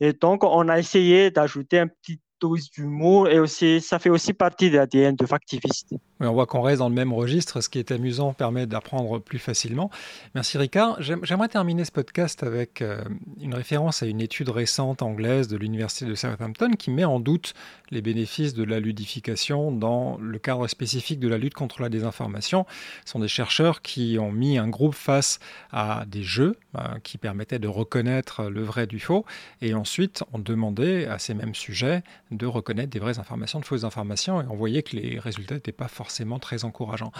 et 0.00 0.12
donc 0.12 0.44
on 0.44 0.68
a 0.68 0.78
essayé 0.78 1.30
d'ajouter 1.30 1.78
un 1.80 1.88
petit 1.88 2.20
dose 2.40 2.70
d'humour 2.70 3.28
et 3.28 3.38
aussi 3.38 3.80
ça 3.80 3.98
fait 3.98 4.10
aussi 4.10 4.32
partie 4.32 4.70
de 4.70 4.76
l'ADN 4.76 5.16
de 5.16 5.26
Factivist. 5.26 5.94
Oui, 6.20 6.26
on 6.26 6.32
voit 6.32 6.46
qu'on 6.46 6.62
reste 6.62 6.80
dans 6.80 6.88
le 6.88 6.94
même 6.94 7.12
registre, 7.12 7.60
ce 7.60 7.68
qui 7.68 7.78
est 7.78 7.92
amusant 7.92 8.32
permet 8.32 8.66
d'apprendre 8.66 9.20
plus 9.20 9.38
facilement. 9.38 9.90
Merci 10.34 10.58
Ricard. 10.58 11.00
J'aimerais 11.00 11.48
terminer 11.48 11.84
ce 11.84 11.92
podcast 11.92 12.42
avec 12.42 12.82
euh, 12.82 13.02
une 13.40 13.54
référence 13.54 14.02
à 14.02 14.06
une 14.06 14.20
étude 14.20 14.48
récente 14.48 15.02
anglaise 15.02 15.46
de 15.46 15.56
l'Université 15.56 16.06
de 16.06 16.14
Southampton 16.16 16.70
qui 16.76 16.90
met 16.90 17.04
en 17.04 17.20
doute 17.20 17.54
les 17.90 18.02
bénéfices 18.02 18.54
de 18.54 18.64
la 18.64 18.80
ludification 18.80 19.70
dans 19.70 20.18
le 20.18 20.38
cadre 20.38 20.66
spécifique 20.66 21.20
de 21.20 21.28
la 21.28 21.38
lutte 21.38 21.54
contre 21.54 21.82
la 21.82 21.88
désinformation. 21.88 22.66
Ce 23.04 23.12
sont 23.12 23.20
des 23.20 23.28
chercheurs 23.28 23.80
qui 23.82 24.18
ont 24.20 24.32
mis 24.32 24.58
un 24.58 24.68
groupe 24.68 24.94
face 24.94 25.38
à 25.70 26.04
des 26.06 26.22
jeux 26.22 26.56
euh, 26.76 26.98
qui 27.02 27.18
permettaient 27.18 27.58
de 27.58 27.68
reconnaître 27.68 28.44
le 28.44 28.62
vrai 28.62 28.86
du 28.86 28.98
faux 28.98 29.24
et 29.62 29.74
ensuite 29.74 30.24
ont 30.32 30.38
demandé 30.38 31.06
à 31.06 31.18
ces 31.18 31.34
mêmes 31.34 31.54
sujets 31.54 32.02
de 32.30 32.46
reconnaître 32.46 32.90
des 32.90 32.98
vraies 32.98 33.18
informations 33.18 33.60
de 33.60 33.64
fausses 33.64 33.84
informations 33.84 34.40
et 34.42 34.44
on 34.48 34.56
voyait 34.56 34.82
que 34.82 34.96
les 34.96 35.18
résultats 35.18 35.54
n'étaient 35.54 35.72
pas 35.72 35.88
forcément 35.88 36.38
très 36.38 36.64
encourageant. 36.64 37.12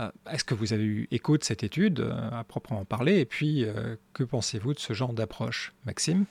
Euh, 0.00 0.10
est-ce 0.30 0.44
que 0.44 0.54
vous 0.54 0.72
avez 0.72 0.84
eu 0.84 1.08
écho 1.10 1.38
de 1.38 1.44
cette 1.44 1.62
étude 1.62 2.00
euh, 2.00 2.12
à 2.32 2.44
proprement 2.44 2.84
parler 2.84 3.18
Et 3.18 3.24
puis, 3.26 3.64
euh, 3.64 3.96
que 4.12 4.24
pensez-vous 4.24 4.74
de 4.74 4.78
ce 4.78 4.92
genre 4.92 5.12
d'approche 5.12 5.74
Maxime? 5.84 6.24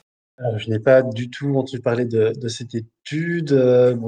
Je 0.58 0.68
n'ai 0.68 0.78
pas 0.78 1.02
du 1.02 1.30
tout 1.30 1.56
entendu 1.56 1.80
parler 1.80 2.04
de, 2.04 2.34
cette 2.48 2.74
étude. 2.74 3.54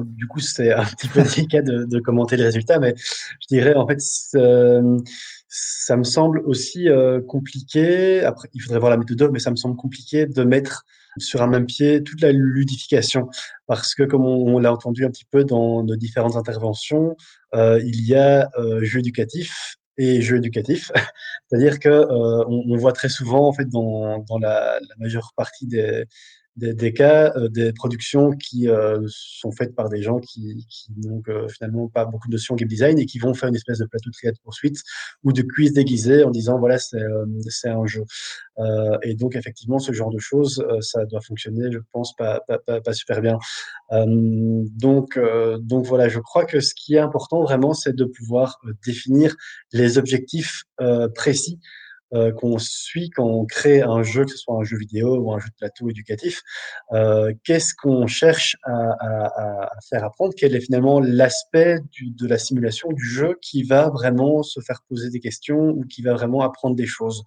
du 0.05 0.27
coup, 0.27 0.41
c'est 0.41 0.75
un 0.75 0.85
petit 0.85 1.09
peu 1.09 1.23
délicat 1.37 1.63
de, 1.63 1.85
de, 1.85 2.01
commenter 2.01 2.37
les 2.37 2.45
résultats, 2.45 2.79
mais 2.79 2.95
je 2.99 3.47
dirais 3.49 3.75
en 3.75 3.87
fait, 3.87 3.99
ça 3.99 5.97
me 5.97 6.05
semble 6.05 6.41
aussi 6.41 6.87
compliqué. 7.27 8.23
Après, 8.25 8.51
il 8.53 8.61
faudrait 8.61 8.79
voir 8.79 8.91
la 8.91 8.99
méthode, 8.99 9.33
mais 9.33 9.39
ça 9.39 9.51
me 9.51 9.57
semble 9.57 9.77
compliqué 9.77 10.27
de 10.27 10.45
mettre 10.45 10.85
sur 11.21 11.43
un 11.43 11.47
même 11.47 11.67
pied 11.67 12.03
toute 12.03 12.21
la 12.21 12.33
ludification. 12.33 13.29
Parce 13.67 13.95
que, 13.95 14.03
comme 14.03 14.25
on, 14.25 14.59
l'a 14.59 14.73
entendu 14.73 15.05
un 15.05 15.11
petit 15.11 15.25
peu 15.25 15.45
dans 15.45 15.83
nos 15.83 15.97
différentes 15.97 16.37
interventions, 16.37 17.17
euh, 17.55 17.81
il 17.85 18.05
y 18.05 18.15
a 18.15 18.49
euh, 18.59 18.83
jeu 18.83 19.01
éducatif 19.01 19.77
et 19.97 20.23
jeu 20.23 20.37
éducatif. 20.37 20.91
C'est-à-dire 21.49 21.79
que 21.79 21.89
euh, 21.89 22.45
on, 22.47 22.77
voit 22.77 22.93
très 22.93 23.09
souvent, 23.09 23.49
en 23.49 23.53
fait, 23.53 23.69
dans, 23.69 24.19
dans 24.21 24.39
la, 24.39 24.79
la 24.81 24.95
majeure 24.99 25.33
partie 25.37 25.67
des, 25.67 26.05
des, 26.59 26.93
cas, 26.93 27.33
euh, 27.37 27.49
des 27.49 27.73
productions 27.73 28.33
qui 28.33 28.69
euh, 28.69 29.01
sont 29.09 29.53
faites 29.53 29.75
par 29.75 29.89
des 29.89 30.03
gens 30.03 30.19
qui, 30.19 30.67
qui 30.69 30.93
n'ont 30.97 31.23
finalement 31.49 31.89
pas 31.89 32.05
beaucoup 32.05 32.29
de 32.29 32.33
notions 32.33 32.57
game 32.57 32.69
design 32.69 32.99
et 32.99 33.07
qui 33.07 33.19
vont 33.19 33.35
faire 33.35 33.49
une 33.49 33.57
espèce 33.57 33.79
de 33.79 33.85
plateau 33.87 34.11
de 34.11 34.15
triade 34.15 34.37
poursuite 34.43 34.79
ou 35.23 35.33
de 35.33 35.43
quiz 35.43 35.73
déguisé 35.73 36.25
en 36.25 36.31
disant 36.31 36.59
voilà, 36.59 36.79
c'est 36.79 37.01
euh, 37.01 37.25
un 37.67 37.87
jeu. 37.87 38.05
et 39.03 39.15
donc, 39.15 39.37
effectivement, 39.37 39.79
ce 39.79 39.93
genre 39.93 40.11
de 40.11 40.19
choses, 40.19 40.65
ça 40.81 41.05
doit 41.05 41.21
fonctionner, 41.21 41.71
je 41.71 41.79
pense, 41.93 42.15
pas, 42.17 42.41
pas, 42.49 42.59
pas, 42.59 42.81
pas 42.81 42.93
super 42.93 43.21
bien. 43.21 43.39
donc, 43.91 45.19
donc, 45.61 45.87
voilà, 45.87 46.09
je 46.09 46.19
crois 46.19 46.45
que 46.45 46.61
ce 46.61 46.75
qui 46.75 46.95
est 46.95 46.99
important 46.99 47.43
vraiment, 47.43 47.75
c'est 47.75 47.95
de 47.95 48.05
pouvoir 48.05 48.59
définir 48.85 49.37
les 49.73 49.99
objectifs 49.99 50.65
précis 51.15 51.61
euh, 52.15 52.33
qu'on 52.33 52.59
suit 52.59 53.11
quand 53.11 53.27
on 53.27 53.45
crée 53.45 53.83
un 53.83 54.03
jeu, 54.03 54.25
que 54.25 54.31
ce 54.31 54.39
soit 54.39 54.57
un 54.57 54.65
jeu 54.65 54.79
vidéo 54.79 55.17
ou 55.17 55.33
un 55.33 55.39
jeu 55.39 55.49
de 55.49 55.55
plateau 55.55 55.91
éducatif. 55.91 56.43
Euh, 56.93 57.35
Qu'est-ce 57.45 57.75
qu'on 57.75 58.07
cherche 58.07 58.57
à, 58.65 59.69
faire 59.91 60.05
apprendre? 60.05 60.33
Quel 60.37 60.55
est 60.55 60.61
finalement 60.61 61.01
l'aspect 61.01 61.81
de 62.01 62.27
la 62.27 62.39
simulation 62.39 62.91
du 62.93 63.05
jeu 63.05 63.37
qui 63.43 63.63
va 63.63 63.91
vraiment 63.91 64.43
se 64.43 64.61
faire 64.61 64.81
poser 64.89 65.11
des 65.11 65.21
questions 65.21 65.71
ou 65.71 65.85
qui 65.85 66.01
va 66.03 66.15
vraiment 66.15 66.41
apprendre 66.41 66.77
des 66.77 66.87
choses? 66.87 67.25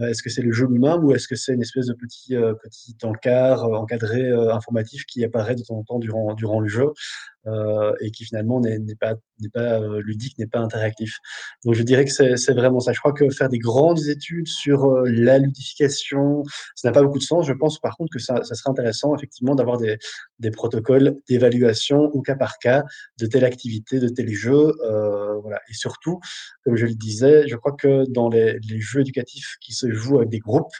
Euh, 0.00 0.08
Est-ce 0.08 0.22
que 0.22 0.30
c'est 0.30 0.42
le 0.42 0.52
jeu 0.52 0.66
lui-même 0.66 1.04
ou 1.04 1.14
est-ce 1.14 1.28
que 1.28 1.36
c'est 1.36 1.54
une 1.54 1.62
espèce 1.62 1.86
de 1.86 1.94
petit, 1.94 2.34
petit 2.62 2.96
encart 3.04 3.64
encadré 3.64 4.30
informatif 4.50 5.04
qui 5.06 5.24
apparaît 5.24 5.54
de 5.54 5.62
temps 5.62 5.76
en 5.76 5.84
temps 5.84 5.98
durant, 5.98 6.34
durant 6.34 6.60
le 6.60 6.68
jeu? 6.68 6.92
Euh, 7.46 7.92
et 8.00 8.10
qui 8.10 8.24
finalement 8.24 8.58
n'est 8.60 8.78
pas, 8.98 9.16
euh, 9.56 10.00
ludique, 10.02 10.38
n'est 10.38 10.46
pas 10.46 10.60
interactif. 10.60 11.18
Donc 11.64 11.74
je 11.74 11.82
dirais 11.82 12.06
que 12.06 12.10
c'est 12.10 12.52
vraiment 12.54 12.80
ça. 12.80 12.92
Je 12.92 13.00
crois 13.00 13.12
que 13.12 13.28
faire 13.28 13.50
des 13.50 13.58
grandes 13.58 14.06
études 14.08 14.48
sur 14.48 14.86
euh, 14.86 15.04
la 15.10 15.38
ludification, 15.38 16.42
ça 16.74 16.88
n'a 16.88 16.92
pas 16.92 17.02
beaucoup 17.02 17.18
de 17.18 17.24
sens. 17.24 17.46
Je 17.46 17.52
pense 17.52 17.78
par 17.80 17.96
contre 17.98 18.12
que 18.12 18.18
ça, 18.18 18.42
serait 18.44 18.70
intéressant 18.70 19.14
effectivement 19.14 19.54
d'avoir 19.54 19.78
des, 19.78 19.98
protocoles 20.52 21.18
d'évaluation 21.28 21.98
au 21.98 22.22
cas 22.22 22.36
par 22.36 22.58
cas 22.58 22.84
de 23.18 23.26
telle 23.26 23.44
activité, 23.44 23.98
de 23.98 24.08
tel 24.08 24.30
jeu. 24.30 24.72
Voilà. 25.42 25.60
Et 25.68 25.74
surtout, 25.74 26.20
comme 26.64 26.76
je 26.76 26.86
le 26.86 26.94
disais, 26.94 27.46
je 27.46 27.56
crois 27.56 27.72
que 27.72 28.10
dans 28.10 28.30
les, 28.30 28.58
jeux 28.78 29.00
éducatifs 29.00 29.56
qui 29.60 29.72
se 29.72 29.90
jouent 29.92 30.16
avec 30.16 30.30
des 30.30 30.38
groupes, 30.38 30.72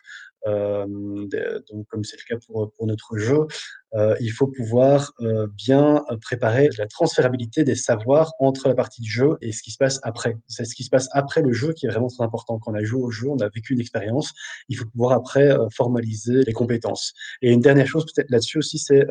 donc 0.46 1.87
comme 1.88 2.04
c'est 2.04 2.16
le 2.16 2.35
cas 2.35 2.40
pour, 2.46 2.70
pour 2.72 2.87
notre 2.87 3.16
jeu, 3.16 3.46
euh, 3.94 4.16
il 4.20 4.30
faut 4.30 4.48
pouvoir 4.48 5.12
euh, 5.20 5.46
bien 5.57 6.04
préparer 6.20 6.68
la 6.78 6.87
transférabilité 6.87 7.62
des 7.62 7.76
savoirs 7.76 8.33
entre 8.40 8.68
la 8.68 8.74
partie 8.74 9.00
du 9.00 9.11
jeu 9.11 9.37
et 9.40 9.52
ce 9.52 9.62
qui 9.62 9.70
se 9.70 9.78
passe 9.78 10.00
après. 10.02 10.37
C'est 10.48 10.64
ce 10.64 10.74
qui 10.74 10.83
se 10.83 10.90
passe 10.90 11.09
après 11.12 11.42
le 11.42 11.52
jeu 11.52 11.72
qui 11.72 11.87
est 11.87 11.90
vraiment 11.90 12.09
très 12.09 12.24
important. 12.24 12.59
Quand 12.59 12.72
on 12.72 12.74
a 12.74 12.83
joué 12.83 13.00
au 13.00 13.11
jeu, 13.11 13.28
on 13.28 13.38
a 13.38 13.48
vécu 13.48 13.72
une 13.72 13.80
expérience, 13.80 14.33
il 14.68 14.76
faut 14.76 14.87
pouvoir 14.87 15.12
après 15.12 15.57
formaliser 15.72 16.42
les 16.42 16.52
compétences. 16.52 17.14
Et 17.40 17.52
une 17.52 17.61
dernière 17.61 17.87
chose 17.87 18.04
peut-être 18.04 18.30
là-dessus 18.30 18.59
aussi, 18.59 18.78
c'est 18.78 19.07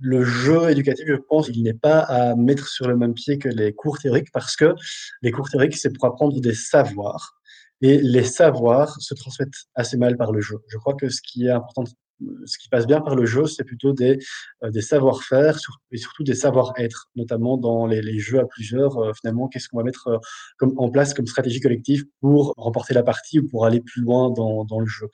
le 0.00 0.24
jeu 0.24 0.70
éducatif, 0.70 1.04
je 1.06 1.14
pense, 1.14 1.48
il 1.48 1.62
n'est 1.62 1.74
pas 1.74 2.00
à 2.00 2.34
mettre 2.34 2.68
sur 2.68 2.88
le 2.88 2.96
même 2.96 3.14
pied 3.14 3.38
que 3.38 3.48
les 3.48 3.72
cours 3.72 3.98
théoriques 3.98 4.32
parce 4.32 4.56
que 4.56 4.74
les 5.20 5.30
cours 5.30 5.48
théoriques, 5.50 5.76
c'est 5.76 5.92
pour 5.92 6.06
apprendre 6.06 6.40
des 6.40 6.54
savoirs 6.54 7.41
et 7.82 7.98
les 7.98 8.24
savoirs 8.24 8.96
se 9.00 9.14
transmettent 9.14 9.66
assez 9.74 9.96
mal 9.96 10.16
par 10.16 10.32
le 10.32 10.40
jeu. 10.40 10.58
Je 10.68 10.78
crois 10.78 10.94
que 10.94 11.08
ce 11.08 11.20
qui 11.20 11.46
est 11.46 11.50
important, 11.50 11.84
ce 12.46 12.58
qui 12.58 12.68
passe 12.68 12.86
bien 12.86 13.00
par 13.00 13.16
le 13.16 13.26
jeu, 13.26 13.46
c'est 13.46 13.64
plutôt 13.64 13.92
des, 13.92 14.18
euh, 14.62 14.80
savoir-faire 14.80 15.58
et 15.90 15.96
surtout 15.96 16.22
des 16.22 16.36
savoir-être, 16.36 17.08
notamment 17.16 17.56
dans 17.58 17.86
les, 17.86 18.18
jeux 18.18 18.38
à 18.38 18.46
plusieurs. 18.46 18.96
Euh, 18.98 19.12
finalement, 19.20 19.48
qu'est-ce 19.48 19.68
qu'on 19.68 19.78
va 19.78 19.82
mettre 19.82 20.08
euh, 20.08 20.18
comme, 20.56 20.74
en 20.78 20.90
place 20.90 21.12
comme 21.12 21.26
stratégie 21.26 21.60
collective 21.60 22.04
pour 22.20 22.54
remporter 22.56 22.94
la 22.94 23.02
partie 23.02 23.40
ou 23.40 23.48
pour 23.48 23.66
aller 23.66 23.80
plus 23.80 24.02
loin 24.02 24.30
dans 24.30 24.78
le 24.78 24.86
jeu. 24.86 25.08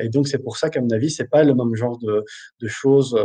Et 0.00 0.08
donc 0.08 0.28
c'est 0.28 0.38
pour 0.38 0.56
ça 0.56 0.70
qu'à 0.70 0.80
mon 0.80 0.90
avis, 0.90 1.10
c'est 1.10 1.28
pas 1.28 1.44
le 1.44 1.54
même 1.54 1.74
genre 1.74 1.98
de, 1.98 2.24
de 2.60 2.68
choses 2.68 3.16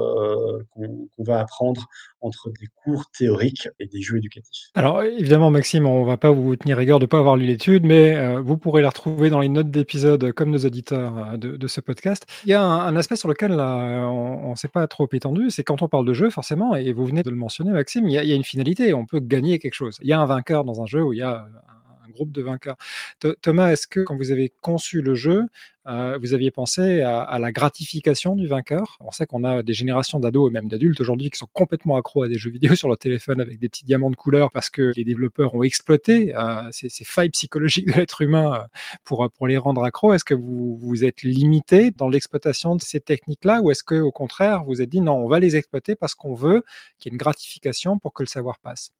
qu'on 0.71 1.07
va 1.19 1.39
apprendre 1.39 1.87
entre 2.21 2.49
des 2.49 2.67
cours 2.83 3.05
théoriques 3.17 3.67
et 3.79 3.87
des 3.87 4.01
jeux 4.01 4.17
éducatifs. 4.17 4.69
Alors 4.75 5.03
évidemment, 5.03 5.51
Maxime, 5.51 5.85
on 5.85 6.03
va 6.03 6.17
pas 6.17 6.31
vous 6.31 6.55
tenir 6.55 6.77
rigueur 6.77 6.99
de 6.99 7.05
pas 7.05 7.19
avoir 7.19 7.35
lu 7.35 7.45
l'étude, 7.45 7.85
mais 7.85 8.37
vous 8.37 8.57
pourrez 8.57 8.81
la 8.81 8.89
retrouver 8.89 9.29
dans 9.29 9.39
les 9.39 9.49
notes 9.49 9.71
d'épisode 9.71 10.31
comme 10.31 10.51
nos 10.51 10.59
auditeurs 10.59 11.37
de, 11.37 11.57
de, 11.57 11.67
ce 11.67 11.81
podcast. 11.81 12.25
Il 12.45 12.49
y 12.49 12.53
a 12.53 12.63
un, 12.63 12.95
aspect 12.95 13.15
sur 13.15 13.27
lequel 13.27 13.51
on 13.53 14.51
ne 14.51 14.55
s'est 14.55 14.67
pas 14.67 14.87
trop 14.87 15.07
étendu, 15.11 15.49
c'est 15.49 15.63
quand 15.63 15.81
on 15.81 15.87
parle 15.87 16.05
de 16.05 16.13
jeu, 16.13 16.29
forcément, 16.29 16.75
et 16.75 16.93
vous 16.93 17.05
venez 17.05 17.23
de 17.23 17.29
le 17.29 17.35
mentionner, 17.35 17.71
Maxime, 17.71 18.07
il 18.07 18.13
y, 18.13 18.17
a, 18.17 18.23
y 18.23 18.31
a 18.31 18.35
une 18.35 18.43
finalité, 18.43 18.93
on 18.93 19.05
peut 19.05 19.19
gagner 19.19 19.59
quelque 19.59 19.73
chose. 19.73 19.97
Il 20.01 20.07
y 20.07 20.13
a 20.13 20.19
un 20.19 20.25
vainqueur 20.25 20.63
dans 20.63 20.81
un 20.81 20.85
jeu 20.85 21.03
où 21.03 21.13
il 21.13 21.19
y 21.19 21.23
a 21.23 21.45
un 21.45 21.82
groupe 22.13 22.31
de 22.31 22.41
vainqueurs. 22.41 22.77
Thomas, 23.41 23.71
est-ce 23.71 23.87
que 23.87 24.01
quand 24.01 24.15
vous 24.15 24.31
avez 24.31 24.53
conçu 24.61 25.01
le 25.01 25.15
jeu, 25.15 25.47
euh, 25.85 26.17
vous 26.21 26.33
aviez 26.33 26.49
pensé 26.49 27.01
à, 27.01 27.37
la 27.39 27.51
gratification 27.51 28.35
du 28.35 28.47
vainqueur? 28.47 28.97
On 29.01 29.11
sait 29.11 29.25
qu'on 29.25 29.43
a 29.43 29.63
des 29.63 29.73
générations 29.73 30.19
d'ados 30.19 30.49
et 30.49 30.53
même 30.53 30.67
d'adultes 30.67 31.01
aujourd'hui 31.01 31.29
qui 31.29 31.37
sont 31.37 31.49
complètement 31.51 31.97
accros 31.97 32.23
à 32.23 32.29
des 32.29 32.37
jeux 32.37 32.51
vidéo 32.51 32.75
sur 32.75 32.87
leur 32.87 32.97
téléphone 32.97 33.41
avec 33.41 33.59
des 33.59 33.69
petits 33.69 33.85
diamants 33.85 34.11
de 34.11 34.15
couleur 34.15 34.51
parce 34.51 34.69
que 34.69 34.93
les 34.95 35.03
développeurs 35.03 35.53
ont 35.55 35.63
exploité 35.63 36.35
euh, 36.35 36.69
ces, 36.71 36.89
failles 37.03 37.29
psychologiques 37.29 37.87
de 37.87 37.93
l'être 37.93 38.21
humain 38.21 38.53
euh, 38.53 38.67
pour, 39.03 39.47
les 39.47 39.57
rendre 39.57 39.83
accros. 39.83 40.13
Est-ce 40.13 40.25
que 40.25 40.33
vous 40.33 40.77
vous 40.77 41.03
êtes 41.03 41.23
limité 41.23 41.91
dans 41.91 42.07
l'exploitation 42.07 42.75
de 42.75 42.81
ces 42.81 43.01
techniques-là 43.01 43.61
ou 43.61 43.71
est-ce 43.71 43.83
que 43.83 43.95
au 43.95 44.11
contraire 44.11 44.63
vous 44.63 44.81
êtes 44.81 44.89
dit 44.89 45.01
non, 45.01 45.15
on 45.15 45.27
va 45.27 45.39
les 45.39 45.55
exploiter 45.55 45.95
parce 45.95 46.15
qu'on 46.15 46.33
veut 46.33 46.63
qu'il 46.97 47.11
y 47.11 47.13
ait 47.13 47.15
une 47.15 47.19
gratification 47.19 47.99
pour 47.99 48.13
que 48.13 48.23
le 48.23 48.27
savoir 48.27 48.59
passe? 48.59 48.91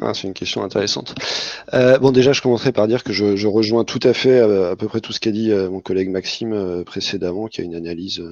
Ah, 0.00 0.14
c'est 0.14 0.28
une 0.28 0.34
question 0.34 0.62
intéressante. 0.62 1.14
Euh, 1.74 1.98
bon, 1.98 2.12
déjà, 2.12 2.32
je 2.32 2.40
commencerai 2.40 2.72
par 2.72 2.86
dire 2.86 3.02
que 3.04 3.12
je, 3.12 3.46
rejoins 3.46 3.84
tout 3.84 4.00
à 4.02 4.12
fait 4.12 4.40
à, 4.40 4.76
peu 4.76 4.86
près 4.86 5.00
tout 5.00 5.12
ce 5.12 5.20
qu'a 5.20 5.32
dit 5.32 5.50
euh, 5.50 5.68
mon 5.68 5.80
collègue 5.80 6.10
Maxime 6.10 6.52
euh, 6.52 6.84
précédemment, 6.84 7.48
qui 7.48 7.60
a 7.60 7.64
une 7.64 7.74
analyse 7.74 8.22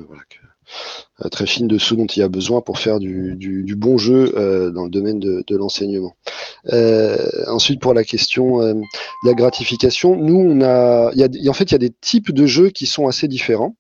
très 1.30 1.46
fine 1.46 1.66
de 1.66 1.78
ce 1.78 1.94
dont 1.94 2.04
il 2.04 2.20
y 2.20 2.22
a 2.22 2.28
besoin 2.28 2.60
pour 2.60 2.78
faire 2.78 3.00
du, 3.00 3.74
bon 3.76 3.96
jeu 3.96 4.32
dans 4.74 4.84
le 4.84 4.90
domaine 4.90 5.18
de, 5.18 5.56
l'enseignement. 5.56 6.14
ensuite, 7.46 7.80
pour 7.80 7.94
la 7.94 8.04
question 8.04 8.58
de 8.58 8.82
la 9.24 9.32
gratification, 9.32 10.14
nous, 10.14 10.36
on 10.36 10.60
a, 10.60 11.10
en 11.10 11.52
fait, 11.54 11.64
il 11.64 11.72
y 11.72 11.74
a 11.74 11.78
des 11.78 11.92
types 12.00 12.32
de 12.32 12.46
jeux 12.46 12.68
qui 12.68 12.84
sont 12.84 13.08
assez 13.08 13.28
différents. 13.28 13.76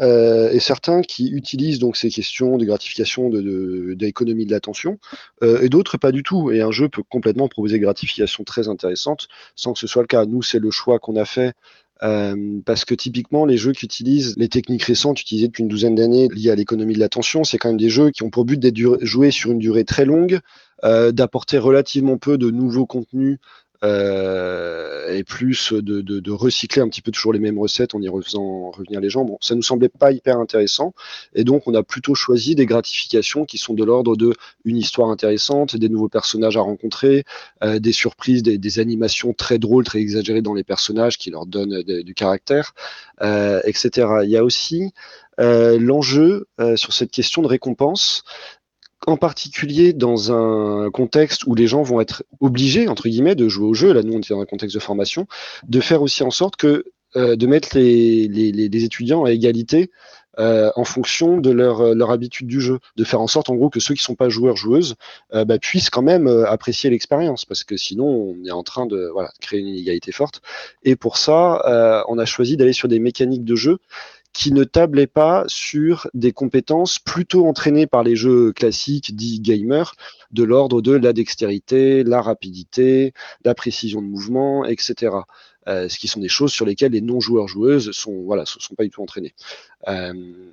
Euh, 0.00 0.50
et 0.50 0.60
certains 0.60 1.00
qui 1.00 1.30
utilisent 1.30 1.78
donc 1.78 1.96
ces 1.96 2.10
questions 2.10 2.58
de 2.58 2.64
gratification 2.64 3.30
de, 3.30 3.96
l'économie 3.98 4.44
de, 4.44 4.50
l'attention, 4.50 4.98
euh, 5.42 5.62
et 5.62 5.68
d'autres 5.68 5.96
pas 5.96 6.12
du 6.12 6.22
tout. 6.22 6.50
Et 6.50 6.60
un 6.60 6.70
jeu 6.70 6.88
peut 6.88 7.02
complètement 7.02 7.48
proposer 7.48 7.78
gratification 7.78 8.44
très 8.44 8.68
intéressante 8.68 9.28
sans 9.54 9.72
que 9.72 9.78
ce 9.78 9.86
soit 9.86 10.02
le 10.02 10.08
cas. 10.08 10.26
Nous, 10.26 10.42
c'est 10.42 10.58
le 10.58 10.70
choix 10.70 10.98
qu'on 10.98 11.16
a 11.16 11.24
fait. 11.24 11.54
Euh, 12.02 12.60
parce 12.66 12.84
que 12.84 12.94
typiquement, 12.94 13.46
les 13.46 13.56
jeux 13.56 13.72
qui 13.72 13.86
utilisent 13.86 14.34
les 14.36 14.50
techniques 14.50 14.82
récentes 14.82 15.18
utilisées 15.18 15.46
depuis 15.46 15.62
une 15.62 15.68
douzaine 15.68 15.94
d'années 15.94 16.28
liées 16.30 16.50
à 16.50 16.54
l'économie 16.54 16.92
de 16.92 16.98
l'attention, 16.98 17.42
c'est 17.42 17.56
quand 17.56 17.68
même 17.68 17.78
des 17.78 17.88
jeux 17.88 18.10
qui 18.10 18.22
ont 18.22 18.28
pour 18.28 18.44
but 18.44 18.60
d'être 18.60 18.98
joués 19.00 19.30
sur 19.30 19.50
une 19.50 19.58
durée 19.58 19.84
très 19.84 20.04
longue, 20.04 20.40
d'apporter 20.82 21.56
relativement 21.56 22.18
peu 22.18 22.36
de 22.36 22.50
nouveaux 22.50 22.84
contenus 22.84 23.38
euh, 23.84 25.14
et 25.14 25.24
plus 25.24 25.72
de, 25.72 26.00
de, 26.00 26.20
de, 26.20 26.30
recycler 26.30 26.82
un 26.82 26.88
petit 26.88 27.02
peu 27.02 27.10
toujours 27.10 27.32
les 27.32 27.38
mêmes 27.38 27.58
recettes 27.58 27.94
en 27.94 28.00
y 28.00 28.08
refaisant 28.08 28.70
revenir 28.70 29.00
les 29.00 29.10
gens. 29.10 29.24
Bon, 29.24 29.38
ça 29.40 29.54
nous 29.54 29.62
semblait 29.62 29.88
pas 29.88 30.12
hyper 30.12 30.38
intéressant, 30.38 30.94
et 31.34 31.44
donc 31.44 31.66
on 31.66 31.74
a 31.74 31.82
plutôt 31.82 32.14
choisi 32.14 32.54
des 32.54 32.66
gratifications 32.66 33.44
qui 33.44 33.58
sont 33.58 33.74
de 33.74 33.84
l'ordre 33.84 34.16
de 34.16 34.32
une 34.64 34.76
histoire 34.76 35.10
intéressante, 35.10 35.76
des 35.76 35.88
nouveaux 35.88 36.08
personnages 36.08 36.56
à 36.56 36.60
rencontrer, 36.60 37.24
euh, 37.62 37.78
des 37.78 37.92
surprises, 37.92 38.42
des, 38.42 38.58
des, 38.58 38.78
animations 38.78 39.32
très 39.32 39.58
drôles, 39.58 39.84
très 39.84 40.00
exagérées 40.00 40.42
dans 40.42 40.54
les 40.54 40.64
personnages 40.64 41.18
qui 41.18 41.30
leur 41.30 41.46
donnent 41.46 41.82
du 41.82 42.14
caractère, 42.14 42.74
euh, 43.22 43.60
etc. 43.64 44.08
Il 44.24 44.30
y 44.30 44.36
a 44.36 44.44
aussi 44.44 44.92
euh, 45.38 45.78
l'enjeu 45.78 46.46
euh, 46.60 46.76
sur 46.76 46.94
cette 46.94 47.10
question 47.10 47.42
de 47.42 47.46
récompense 47.46 48.24
en 49.06 49.16
particulier 49.16 49.92
dans 49.92 50.32
un 50.32 50.90
contexte 50.90 51.46
où 51.46 51.54
les 51.54 51.66
gens 51.66 51.82
vont 51.82 52.00
être 52.00 52.24
obligés, 52.40 52.88
entre 52.88 53.08
guillemets, 53.08 53.36
de 53.36 53.48
jouer 53.48 53.66
au 53.66 53.74
jeu, 53.74 53.92
là 53.92 54.02
nous 54.02 54.14
on 54.14 54.18
est 54.18 54.30
dans 54.30 54.40
un 54.40 54.46
contexte 54.46 54.74
de 54.74 54.80
formation, 54.80 55.26
de 55.68 55.80
faire 55.80 56.02
aussi 56.02 56.22
en 56.22 56.30
sorte 56.30 56.56
que 56.56 56.84
euh, 57.16 57.36
de 57.36 57.46
mettre 57.46 57.78
les, 57.78 58.84
étudiants 58.84 59.24
à 59.24 59.30
égalité 59.30 59.90
euh, 60.38 60.70
en 60.76 60.84
fonction 60.84 61.38
de 61.38 61.50
leur, 61.50 61.80
euh, 61.80 61.94
leur 61.94 62.10
habitude 62.10 62.46
du 62.46 62.60
jeu, 62.60 62.78
de 62.96 63.04
faire 63.04 63.22
en 63.22 63.26
sorte 63.26 63.48
en 63.48 63.54
gros 63.54 63.70
que 63.70 63.80
ceux 63.80 63.94
qui 63.94 64.02
sont 64.02 64.16
pas 64.16 64.28
joueurs 64.28 64.56
joueuses 64.56 64.96
bah, 65.32 65.58
puissent 65.58 65.88
quand 65.88 66.02
même 66.02 66.26
apprécier 66.26 66.90
l'expérience, 66.90 67.46
parce 67.46 67.64
que 67.64 67.76
sinon 67.76 68.04
on 68.06 68.44
est 68.44 68.50
en 68.50 68.62
train 68.62 68.84
de 68.84 69.10
créer 69.40 69.60
une 69.60 69.68
inégalité 69.68 70.12
forte. 70.12 70.42
Et 70.82 70.96
pour 70.96 71.16
ça, 71.16 72.04
on 72.08 72.18
a 72.18 72.24
choisi 72.26 72.56
d'aller 72.56 72.74
sur 72.74 72.88
des 72.88 72.98
mécaniques 72.98 73.44
de 73.44 73.54
jeu 73.54 73.78
qui 74.36 74.52
ne 74.52 74.64
tablait 74.64 75.06
pas 75.06 75.44
sur 75.46 76.10
des 76.12 76.32
compétences 76.32 76.98
plutôt 76.98 77.46
entraînées 77.46 77.86
par 77.86 78.02
les 78.02 78.16
jeux 78.16 78.52
classiques 78.52 79.16
dits 79.16 79.40
gamers, 79.40 79.94
de 80.30 80.44
l'ordre 80.44 80.82
de 80.82 80.92
la 80.92 81.14
dextérité, 81.14 82.04
la 82.04 82.20
rapidité, 82.20 83.14
la 83.46 83.54
précision 83.54 84.02
de 84.02 84.06
mouvement, 84.06 84.66
etc. 84.66 85.16
Euh, 85.68 85.88
ce 85.88 85.98
qui 85.98 86.06
sont 86.06 86.20
des 86.20 86.28
choses 86.28 86.52
sur 86.52 86.66
lesquelles 86.66 86.92
les 86.92 87.00
non-joueurs 87.00 87.48
joueuses 87.48 87.92
sont 87.92 88.24
voilà 88.24 88.44
sont 88.44 88.74
pas 88.74 88.84
du 88.84 88.90
tout 88.90 89.02
entraînés. 89.02 89.34
Euh, 89.88 90.12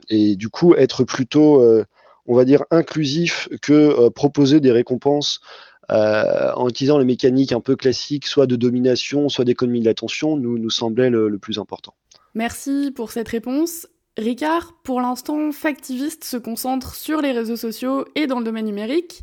et 0.09 0.37
du 0.37 0.47
coup, 0.47 0.73
être 0.75 1.03
plutôt, 1.03 1.61
euh, 1.61 1.83
on 2.25 2.35
va 2.35 2.45
dire, 2.45 2.63
inclusif 2.71 3.49
que 3.61 4.07
proposer 4.09 4.61
des 4.61 4.71
récompenses 4.71 5.41
en 5.89 6.69
utilisant 6.69 6.97
les 6.97 7.05
mécaniques 7.05 7.51
un 7.51 7.59
peu 7.59 7.75
classiques, 7.75 8.27
soit 8.27 8.47
de 8.47 8.55
domination, 8.55 9.27
soit 9.27 9.43
d'économie 9.43 9.81
de 9.81 9.85
l'attention, 9.85 10.37
nous 10.37 10.57
nous 10.57 10.69
semblait 10.69 11.09
le 11.09 11.37
plus 11.37 11.59
important. 11.59 11.93
Merci 12.35 12.91
pour 12.95 13.11
cette 13.11 13.29
réponse. 13.29 13.87
Ricard, 14.17 14.73
pour 14.83 15.01
l'instant, 15.01 15.51
Factivist 15.51 16.23
se 16.23 16.37
concentre 16.37 16.95
sur 16.95 17.21
les 17.21 17.31
réseaux 17.31 17.55
sociaux 17.55 18.05
et 18.15 18.27
dans 18.27 18.39
le 18.39 18.45
domaine 18.45 18.65
numérique. 18.65 19.21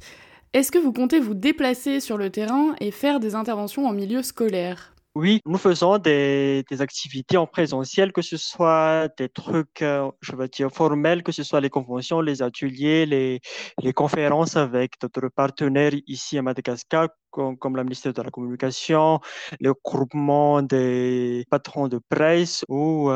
Est-ce 0.53 0.73
que 0.73 0.79
vous 0.79 0.93
comptez 0.93 1.21
vous 1.21 1.35
déplacer 1.35 2.01
sur 2.01 2.17
le 2.17 2.31
terrain 2.31 2.75
et 2.81 2.91
faire 2.91 3.21
des 3.21 3.37
interventions 3.37 3.87
en 3.87 3.93
milieu 3.93 4.23
scolaire? 4.23 4.95
Oui, 5.17 5.41
nous 5.45 5.59
faisons 5.59 5.99
des, 5.99 6.65
des, 6.71 6.83
activités 6.83 7.37
en 7.37 7.47
présentiel, 7.47 8.13
que 8.13 8.23
ce 8.23 8.37
soit 8.37 9.09
des 9.19 9.29
trucs, 9.29 9.83
euh, 9.83 10.09
je 10.21 10.37
veux 10.37 10.47
dire, 10.47 10.71
formels, 10.71 11.25
que 11.25 11.33
ce 11.33 11.43
soit 11.43 11.61
les 11.61 11.69
conventions, 11.69 12.21
les 12.21 12.43
ateliers, 12.43 13.07
les, 13.07 13.41
les 13.83 13.93
conférences 13.93 14.57
avec 14.57 15.01
d'autres 15.01 15.29
partenaires 15.29 15.95
ici 16.07 16.39
à 16.39 16.43
Madagascar, 16.43 17.09
comme, 17.31 17.57
comme 17.57 17.77
la 17.77 17.85
ministère 17.85 18.13
de 18.13 18.23
la 18.23 18.31
Communication, 18.31 19.21
le 19.61 19.73
groupement 19.85 20.63
des 20.63 21.45
patrons 21.51 21.89
de 21.89 22.01
presse 22.09 22.65
ou 22.69 23.11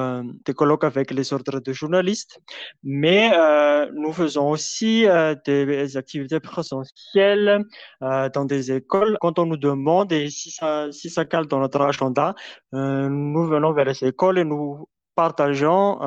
des 0.44 0.55
colloques 0.55 0.85
avec 0.85 1.11
les 1.11 1.33
ordres 1.33 1.61
de 1.61 1.72
journalistes. 1.72 2.40
Mais 2.83 3.33
euh, 3.35 3.90
nous 3.94 4.12
faisons 4.12 4.50
aussi 4.50 5.07
euh, 5.07 5.35
des 5.44 5.96
activités 5.96 6.40
présentielles 6.40 7.64
euh, 8.03 8.29
dans 8.31 8.44
des 8.44 8.72
écoles. 8.72 9.16
Quand 9.20 9.38
on 9.38 9.46
nous 9.46 9.57
demande 9.57 10.12
et 10.12 10.31
si 10.31 10.50
ça, 10.50 10.90
si 10.92 11.11
ça 11.11 11.24
cale 11.24 11.46
dans 11.46 11.61
notre 11.61 11.81
agenda, 11.81 12.35
nous 12.72 13.46
venons 13.46 13.72
vers 13.72 13.85
les 13.85 14.05
écoles 14.05 14.38
et 14.38 14.44
nous 14.44 14.88
partageons 15.14 15.98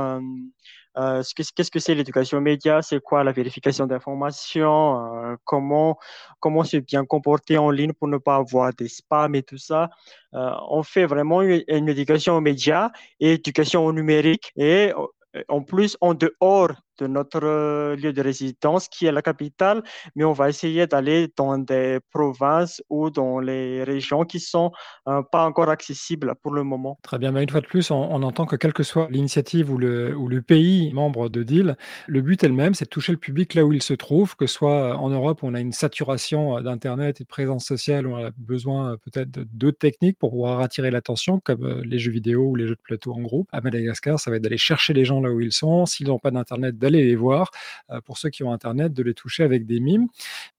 euh, 0.98 1.22
qu'est-ce 1.36 1.72
que 1.72 1.80
c'est 1.80 1.96
l'éducation 1.96 2.42
média, 2.42 2.82
c'est 2.82 3.00
quoi 3.02 3.24
la 3.24 3.32
vérification 3.32 3.86
d'informations, 3.86 5.16
euh, 5.16 5.36
comment 5.46 5.98
comment 6.40 6.64
se 6.64 6.78
bien 6.78 7.06
comporter 7.06 7.58
en 7.58 7.70
ligne 7.70 7.94
pour 7.94 8.08
ne 8.08 8.18
pas 8.18 8.36
avoir 8.36 8.74
des 8.74 8.88
spams 8.88 9.36
et 9.36 9.44
tout 9.44 9.58
ça? 9.58 9.90
Euh, 10.34 10.52
on 10.70 10.84
fait 10.84 11.06
vraiment 11.06 11.42
une, 11.42 11.64
une 11.68 11.90
éducation 11.90 12.36
aux 12.36 12.42
médias 12.42 12.90
et 13.20 13.34
éducation 13.34 13.86
au 13.86 13.94
numérique 13.94 14.52
et 14.56 14.92
en 15.48 15.62
plus 15.62 15.98
en 16.02 16.14
dehors 16.14 16.74
de 16.98 17.08
notre 17.08 17.44
euh, 17.44 17.96
lieu 17.96 18.14
de 18.14 18.22
résidence 18.22 18.88
qui 18.88 19.06
est 19.06 19.12
la 19.12 19.22
capitale, 19.22 19.84
mais 20.16 20.24
on 20.24 20.34
va 20.34 20.50
essayer 20.50 20.88
d'aller 20.88 21.32
dans 21.36 21.58
des 21.58 22.00
provinces 22.12 22.82
ou 22.90 23.10
dans 23.10 23.40
les 23.40 23.84
régions 23.84 24.24
qui 24.24 24.40
sont 24.40 24.72
euh, 25.08 25.22
pas 25.32 25.46
encore 25.46 25.70
accessibles 25.70 26.36
pour 26.42 26.54
le 26.54 26.64
moment. 26.64 26.98
Très 27.04 27.18
bien, 27.18 27.32
mais 27.32 27.44
une 27.44 27.50
fois 27.50 27.62
de 27.62 27.68
plus, 27.68 27.92
on, 27.92 28.18
entend 28.24 28.46
que 28.46 28.56
quelle 28.56 28.74
que 28.74 28.84
soit 28.84 29.08
l'initiative 29.10 29.72
ou 29.72 29.78
le, 29.78 30.16
ou 30.16 30.28
le 30.28 30.42
pays 30.42 30.92
membre 30.94 31.30
de 31.30 31.44
DEAL, 31.44 31.78
le 32.08 32.22
but 32.22 32.44
est 32.44 32.48
le 32.48 32.54
même, 32.54 32.74
c'est 32.74 32.86
de 32.86 32.90
toucher 32.90 33.12
le 33.12 33.18
public 33.18 33.54
là 33.54 33.64
où 33.64 33.74
il 33.74 33.84
se 33.84 33.94
trouve, 33.94 34.36
que 34.36 34.48
ce 34.48 34.56
soit 34.56 34.98
en 34.98 35.10
Europe 35.10 35.44
où 35.44 35.48
on 35.48 35.54
a 35.54 35.60
une 35.60 35.74
saturation 35.74 36.58
euh, 36.58 36.62
d'Internet 36.62 37.22
et 37.22 37.24
de 37.24 37.30
présence 37.30 37.66
sociale, 37.66 38.08
où 38.08 38.14
on 38.14 38.26
a 38.26 38.32
besoin 38.38 38.98
peut-être 38.98 39.30
d'autres 39.54 39.78
techniques 39.78 40.18
pour 40.18 40.32
pouvoir 40.32 40.62
attirer 40.62 40.92
l'attention, 40.92 41.40
comme 41.40 41.82
les 41.84 42.00
jeux 42.00 42.12
vidéo 42.12 42.44
ou 42.48 42.56
les 42.56 42.68
jeux 42.68 42.76
de 42.76 42.82
plateau 42.82 43.14
en 43.14 43.22
groupe. 43.22 43.48
À 43.52 43.62
Madagascar, 43.62 44.20
ça 44.20 44.32
va 44.32 44.38
être 44.38 44.44
d'aller 44.44 44.58
chercher 44.58 44.94
les 44.94 45.06
gens 45.06 45.22
là 45.22 45.32
où 45.32 45.40
ils 45.40 45.52
sont. 45.52 45.86
S'ils 45.86 46.08
n'ont 46.08 46.20
pas 46.20 46.32
d'Internet, 46.32 46.78
d'aller 46.88 47.06
les 47.06 47.15
voir. 47.15 47.52
Euh, 47.91 48.02
pour 48.02 48.17
ceux 48.17 48.30
qui 48.30 48.43
ont 48.43 48.52
Internet, 48.52 48.93
de 48.93 49.04
les 49.04 49.13
toucher 49.13 49.43
avec 49.43 49.65
des 49.65 49.80
mimes. 49.80 50.08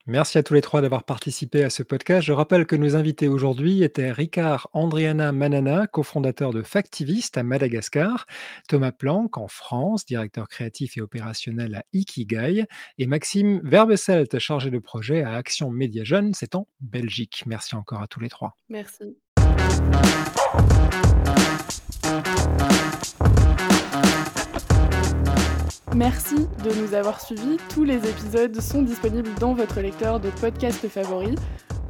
Merci 0.06 0.38
à 0.38 0.42
tous 0.42 0.54
les 0.54 0.62
trois 0.62 0.80
d'avoir 0.80 1.04
participé 1.04 1.62
à 1.64 1.70
ce 1.70 1.82
podcast. 1.82 2.26
Je 2.26 2.32
rappelle 2.32 2.64
que 2.64 2.76
nos 2.76 2.96
invités 2.96 3.28
aujourd'hui 3.28 3.82
étaient 3.82 4.10
Ricard 4.10 4.68
Andriana 4.72 5.32
Manana, 5.32 5.86
cofondateur 5.86 6.52
de 6.52 6.62
Factivist 6.62 7.36
à 7.36 7.42
Madagascar, 7.42 8.26
Thomas 8.68 8.92
Planck 8.92 9.36
en 9.36 9.48
France, 9.48 10.06
directeur 10.06 10.48
créatif 10.48 10.96
et 10.96 11.02
opérationnel 11.02 11.74
à 11.74 11.84
Ikigai, 11.92 12.64
et 12.96 13.06
Maxime 13.06 13.60
Verbeselt, 13.64 14.38
chargé 14.38 14.70
de 14.70 14.78
projet 14.78 15.22
à 15.22 15.34
Action 15.34 15.70
Média 15.70 16.04
Jeune, 16.04 16.32
c'est 16.32 16.54
en 16.54 16.66
Belgique. 16.80 17.44
Merci 17.46 17.74
encore 17.74 18.00
à 18.00 18.06
tous 18.06 18.20
les 18.20 18.30
trois. 18.30 18.56
Merci. 18.70 19.18
Merci 25.94 26.46
de 26.64 26.80
nous 26.80 26.94
avoir 26.94 27.20
suivis. 27.20 27.56
Tous 27.68 27.84
les 27.84 27.96
épisodes 27.96 28.60
sont 28.60 28.82
disponibles 28.82 29.30
dans 29.40 29.54
votre 29.54 29.80
lecteur 29.80 30.20
de 30.20 30.30
podcast 30.30 30.86
favori. 30.88 31.34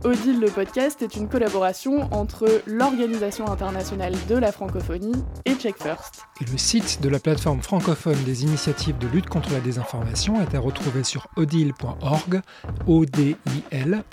Odile 0.05 0.39
le 0.39 0.49
podcast 0.49 1.03
est 1.03 1.17
une 1.17 1.29
collaboration 1.29 2.09
entre 2.13 2.63
l'Organisation 2.67 3.51
internationale 3.51 4.15
de 4.29 4.37
la 4.37 4.53
francophonie 4.53 5.25
et 5.45 5.57
Check 5.57 5.77
First. 5.83 6.23
Et 6.41 6.45
le 6.45 6.57
site 6.57 7.01
de 7.03 7.09
la 7.09 7.19
plateforme 7.19 7.61
francophone 7.63 8.23
des 8.25 8.45
initiatives 8.45 8.97
de 8.99 9.09
lutte 9.09 9.29
contre 9.29 9.53
la 9.53 9.59
désinformation 9.59 10.41
est 10.41 10.55
à 10.55 10.61
retrouver 10.61 11.03
sur 11.03 11.27
odile.org, 11.37 12.41
odil.org 12.87 14.13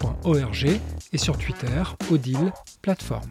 et 1.14 1.18
sur 1.20 1.38
Twitter, 1.38 1.84
odile 2.10 2.52
plateforme. 2.82 3.30